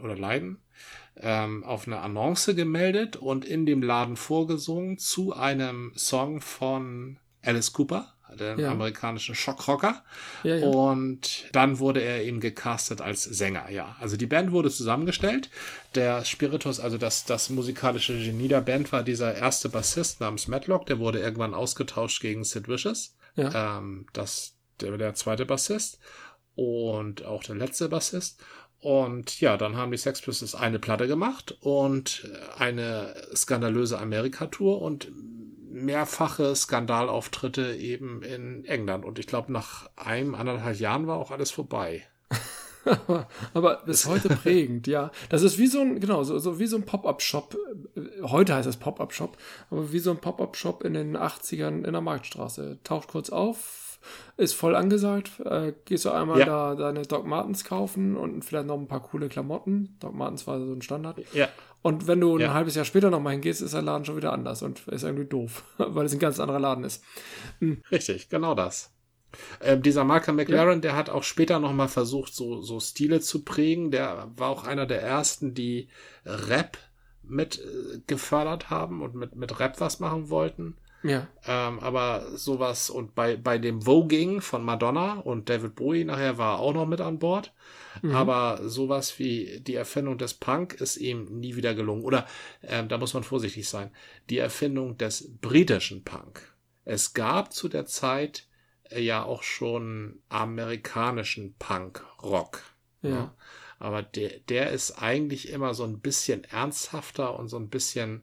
[0.00, 0.58] oder Leiden
[1.16, 7.72] ähm, auf eine Annonce gemeldet und in dem Laden vorgesungen zu einem Song von Alice
[7.72, 8.70] Cooper den ja.
[8.70, 10.02] amerikanischen Schockrocker.
[10.42, 10.66] Ja, ja.
[10.66, 13.96] Und dann wurde er eben gecastet als Sänger, ja.
[14.00, 15.50] Also die Band wurde zusammengestellt.
[15.94, 20.86] Der Spiritus, also das, das musikalische Genie der Band war dieser erste Bassist namens Matlock,
[20.86, 23.14] der wurde irgendwann ausgetauscht gegen Sid Vicious.
[23.36, 23.78] Ja.
[23.78, 25.98] Ähm, das, der, der zweite Bassist
[26.54, 28.42] und auch der letzte Bassist.
[28.80, 35.08] Und ja, dann haben die Sex Pistols eine Platte gemacht und eine skandalöse Amerika-Tour und
[35.72, 39.04] mehrfache Skandalauftritte eben in England.
[39.04, 42.06] Und ich glaube, nach einem, anderthalb Jahren war auch alles vorbei.
[43.54, 45.10] aber bis heute prägend, ja.
[45.28, 47.56] Das ist wie so ein, genau, so, so wie so ein Pop-Up-Shop.
[48.22, 49.36] Heute heißt es Pop-Up-Shop,
[49.70, 52.78] aber wie so ein Pop-Up-Shop in den 80ern in der Marktstraße.
[52.84, 53.81] Taucht kurz auf,
[54.36, 55.40] ist voll angesagt.
[55.44, 56.46] Äh, gehst du einmal Ja.
[56.46, 59.96] da deine Doc Martens kaufen und vielleicht noch ein paar coole Klamotten.
[60.00, 61.18] Doc Martens war so ein Standard.
[61.32, 61.48] Ja.
[61.82, 62.54] Und wenn du ein Ja.
[62.54, 65.64] halbes Jahr später nochmal hingehst, ist der Laden schon wieder anders und ist irgendwie doof,
[65.78, 67.02] weil es ein ganz anderer Laden ist.
[67.90, 68.92] Richtig, genau das.
[69.62, 73.90] Ähm, dieser Malcolm McLaren, der hat auch später nochmal versucht, so, so Stile zu prägen.
[73.90, 75.88] Der war auch einer der ersten, die
[76.26, 76.76] Rap
[77.22, 80.76] mit äh, gefördert haben und mit, mit Rap was machen wollten.
[81.02, 81.26] Ja.
[81.46, 86.56] Ähm, aber sowas und bei, bei dem Voging von Madonna und David Bowie nachher war
[86.56, 87.52] er auch noch mit an Bord.
[88.02, 88.14] Mhm.
[88.14, 92.04] Aber sowas wie die Erfindung des Punk ist ihm nie wieder gelungen.
[92.04, 92.26] Oder
[92.62, 93.90] ähm, da muss man vorsichtig sein.
[94.30, 96.54] Die Erfindung des britischen Punk.
[96.84, 98.46] Es gab zu der Zeit
[98.90, 102.62] äh, ja auch schon amerikanischen Punk-Rock.
[103.02, 103.34] Ja.
[103.78, 108.22] Aber der, der ist eigentlich immer so ein bisschen ernsthafter und so ein bisschen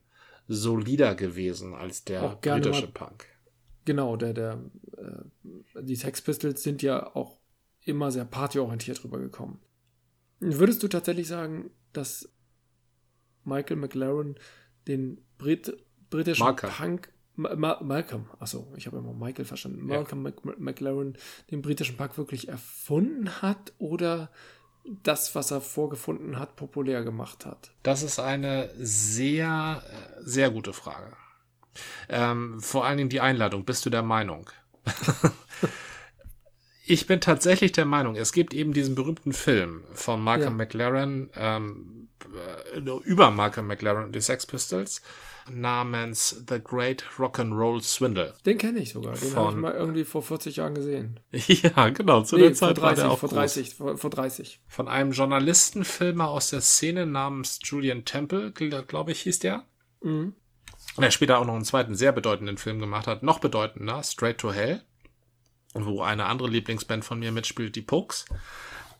[0.49, 3.25] solider gewesen als der britische mal- Punk.
[3.85, 4.63] Genau, der, der,
[4.97, 7.39] äh, die Sex Pistols sind ja auch
[7.81, 9.59] immer sehr partyorientiert rübergekommen.
[10.39, 12.29] Würdest du tatsächlich sagen, dass
[13.45, 14.35] Michael McLaren
[14.87, 15.75] den Brit
[16.09, 16.71] britischen Malcolm.
[16.73, 19.87] Punk Ma Ma Malcolm, achso, ich habe immer Michael verstanden.
[19.87, 19.95] Ja.
[19.95, 21.17] Malcolm Mc McLaren
[21.51, 24.29] den britischen Punk wirklich erfunden hat oder
[25.03, 27.71] das, was er vorgefunden hat, populär gemacht hat?
[27.83, 29.83] Das ist eine sehr,
[30.21, 31.13] sehr gute Frage.
[32.09, 33.65] Ähm, vor allen Dingen die Einladung.
[33.65, 34.49] Bist du der Meinung?
[36.85, 40.65] ich bin tatsächlich der Meinung, es gibt eben diesen berühmten Film von Malcolm Ja.
[40.65, 45.01] McLaren, ähm, äh, über Malcolm McLaren und die Sex Pistols,
[45.49, 48.33] namens The Great Rock'n'Roll Swindle.
[48.45, 49.15] Den kenne ich sogar.
[49.15, 51.19] Den habe ich mal irgendwie vor 40 Jahren gesehen.
[51.31, 53.37] ja, genau, zu Nee, der Zeit war 30, der auch vor groß.
[53.37, 54.61] 30, vor, vor 30.
[54.67, 59.65] Von einem Journalistenfilmer aus der Szene namens Julian Temple, glaube ich, hieß der.
[60.01, 60.33] Mhm.
[60.97, 64.53] der später auch noch einen zweiten sehr bedeutenden Film gemacht hat, noch bedeutender, Straight to
[64.53, 64.81] Hell,
[65.73, 68.25] wo eine andere Lieblingsband von mir mitspielt, die Pokes.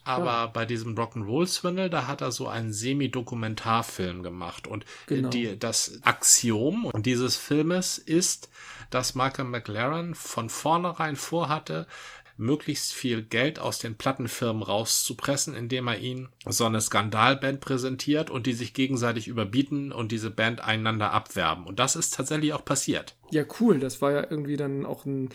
[0.03, 4.67] Aber bei diesem Rock'n'Roll Swindle, da hat er so einen Semi-Dokumentarfilm gemacht.
[4.67, 5.29] Und Genau.
[5.29, 8.49] die, das Axiom dieses Filmes ist,
[8.89, 11.85] dass Malcolm McLaren von vornherein vorhatte,
[12.39, 18.47] möglichst viel Geld aus den Plattenfirmen rauszupressen, indem er ihnen so eine Skandalband präsentiert und
[18.47, 21.65] die sich gegenseitig überbieten und diese Band einander abwerben.
[21.65, 23.15] Und das ist tatsächlich auch passiert.
[23.31, 23.79] Ja, cool.
[23.79, 25.29] Das war ja irgendwie dann auch ein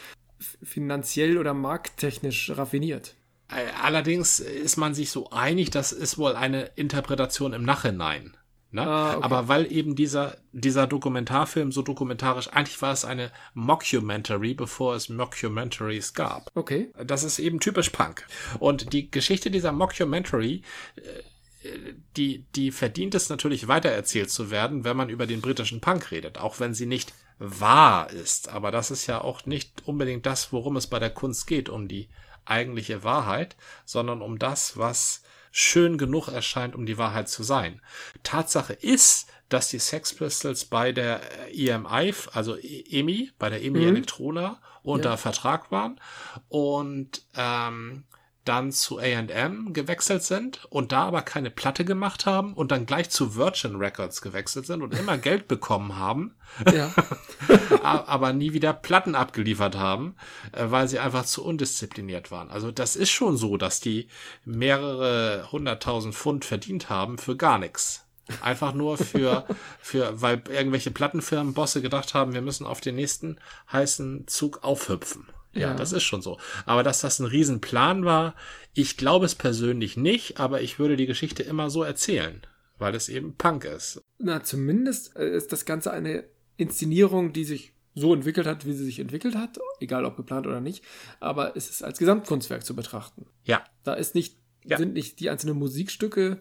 [0.63, 3.15] finanziell oder markttechnisch raffiniert.
[3.49, 8.37] Äh, Allerdings ist man sich so einig, das ist wohl eine Interpretation im Nachhinein.
[8.75, 8.83] Ne?
[8.83, 9.23] Ah, okay.
[9.23, 15.09] Aber weil eben dieser, dieser Dokumentarfilm so dokumentarisch, eigentlich war es eine Mockumentary, bevor es
[15.09, 16.51] Mockumentaries gab.
[16.57, 16.91] Okay.
[17.05, 18.27] Das ist eben typisch Punk.
[18.59, 20.63] Und die Geschichte dieser Mockumentary,
[20.97, 21.71] äh,
[22.17, 26.39] die, die verdient es natürlich weitererzählt zu werden, wenn man über den britischen Punk redet,
[26.39, 28.49] auch wenn sie nicht wahr ist.
[28.49, 31.87] Aber das ist ja auch nicht unbedingt das, worum es bei der Kunst geht, um
[31.87, 32.09] die
[32.47, 37.81] eigentliche Wahrheit, sondern um das, was schön genug erscheint, um die Wahrheit zu sein.
[38.23, 41.21] Tatsache ist, dass die Sex Pistols bei der
[41.55, 43.89] EMI, also EMI, bei der EMI Mhm.
[43.89, 45.17] Electrona unter Ja.
[45.17, 46.01] Vertrag waren
[46.49, 48.05] und ähm,
[48.45, 53.11] dann zu A&M gewechselt sind und da aber keine Platte gemacht haben und dann gleich
[53.11, 56.35] zu Virgin Records gewechselt sind und immer Geld bekommen haben,
[56.73, 56.93] Ja.
[57.83, 60.17] aber nie wieder Platten abgeliefert haben,
[60.53, 62.51] äh, weil sie einfach zu undiszipliniert waren.
[62.51, 64.09] Also das ist schon so, dass die
[64.45, 68.05] mehrere hunderttausend Pfund verdient haben für gar nichts.
[68.41, 69.47] Einfach nur für,
[69.81, 73.39] für, weil irgendwelche Plattenfirmenbosse gedacht haben, wir müssen auf den nächsten
[73.73, 75.27] heißen Zug aufhüpfen.
[75.55, 75.75] Ja, Ja.
[75.75, 76.39] das ist schon so.
[76.67, 78.35] Aber dass das ein Riesenplan war,
[78.75, 82.43] ich glaube es persönlich nicht, aber ich würde die Geschichte immer so erzählen,
[82.79, 84.01] weil es eben Punk ist.
[84.19, 86.25] Na, zumindest äh, ist das Ganze eine
[86.57, 90.61] Inszenierung, die sich so entwickelt hat, wie sie sich entwickelt hat, egal ob geplant oder
[90.61, 90.83] nicht,
[91.21, 93.27] aber es ist als Gesamtkunstwerk zu betrachten.
[93.45, 94.79] Ja, Da ist nicht, Ja.
[94.79, 96.41] sind nicht die einzelnen Musikstücke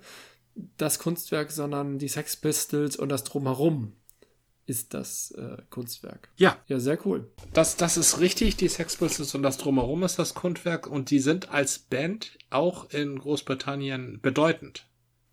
[0.78, 3.94] das Kunstwerk, sondern die Sex Pistols und das Drumherum
[4.66, 6.30] ist das äh, Kunstwerk.
[6.38, 7.30] ja, Ja, sehr cool.
[7.54, 11.20] Das, das ist richtig, die Sex Pistols und das Drumherum ist das Kunstwerk und die
[11.20, 14.88] sind als Band auch in Großbritannien bedeutend.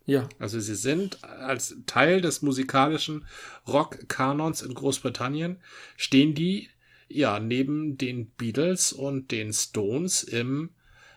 [0.05, 3.25] Ja, Also sie sind als Teil des musikalischen
[3.67, 5.61] Rock-Kanons in Großbritannien,
[5.95, 6.69] stehen die
[7.07, 10.71] ja neben den Beatles und den Stones im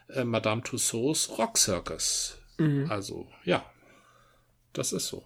[0.09, 2.39] äh, Madame Tussauds Rock Circus.
[2.59, 2.87] Mhm.
[2.91, 3.65] Also ja,
[4.73, 5.25] das ist so.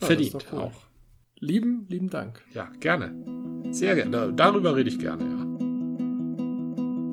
[0.00, 0.58] Ja, Verdient ist cool.
[0.58, 0.89] auch.
[1.40, 2.40] Lieben, lieben Dank.
[2.54, 3.14] Ja, gerne.
[3.70, 4.32] Sehr gerne.
[4.34, 5.46] Darüber rede ich gerne, ja.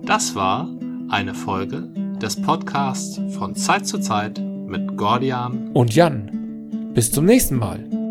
[0.05, 0.69] Das war
[1.09, 1.89] eine Folge
[2.21, 8.06] des Podcasts von Zeit zu Zeit mit Gordian Und Jan, bis zum nächsten Mal.